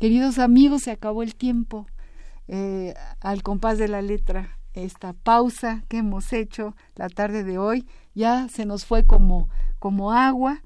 [0.00, 1.86] Queridos amigos, se acabó el tiempo.
[2.48, 7.86] Eh, al compás de la letra, esta pausa que hemos hecho la tarde de hoy
[8.14, 10.62] ya se nos fue como, como agua.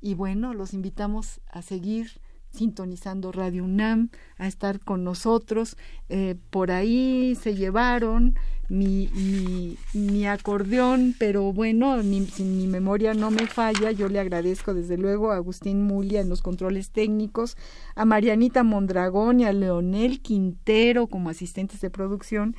[0.00, 2.20] Y bueno, los invitamos a seguir
[2.56, 5.76] sintonizando Radio UNAM, a estar con nosotros.
[6.08, 8.34] Eh, por ahí se llevaron
[8.68, 14.98] mi, mi, acordeón, pero bueno, si mi memoria no me falla, yo le agradezco desde
[14.98, 17.56] luego a Agustín Mulia en los controles técnicos,
[17.94, 22.56] a Marianita Mondragón y a Leonel Quintero como asistentes de producción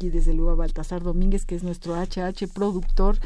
[0.00, 3.18] y desde luego a Baltasar Domínguez, que es nuestro HH productor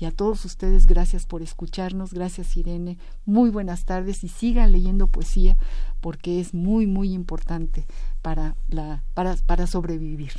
[0.00, 2.96] y a todos ustedes, gracias por escucharnos, gracias Irene,
[3.26, 5.58] muy buenas tardes y sigan leyendo poesía
[6.00, 7.86] porque es muy, muy importante
[8.22, 10.32] para, la, para, para sobrevivir.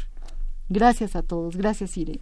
[0.67, 2.21] Gracias a todos, gracias Irene.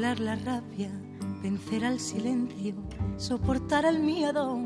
[0.00, 0.90] La rabia
[1.42, 2.74] vencer al silencio,
[3.18, 4.58] soportar el miedo,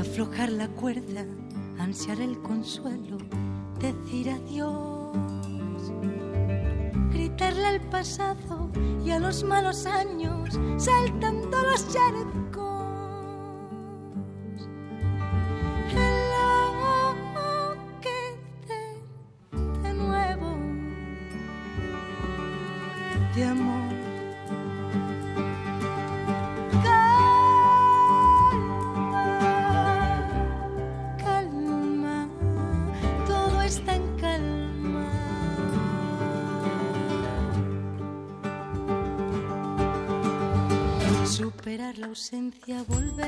[0.00, 1.26] aflojar la cuerda,
[1.78, 3.18] ansiar el consuelo,
[3.78, 5.14] decir adiós,
[7.10, 8.70] gritarle al pasado
[9.04, 12.41] y a los malos años, saltando los charcos.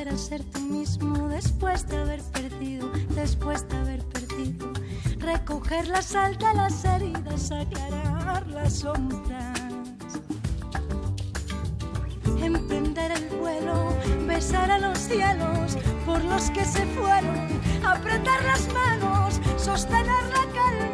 [0.05, 4.71] Volver ser tú mismo después de haber perdido, después de haber perdido.
[5.19, 9.61] Recoger la sal de las heridas, aclarar las sombras.
[12.39, 13.95] Emprender el vuelo,
[14.27, 17.49] besar a los cielos por los que se fueron,
[17.83, 20.94] apretar las manos, sostener la calma.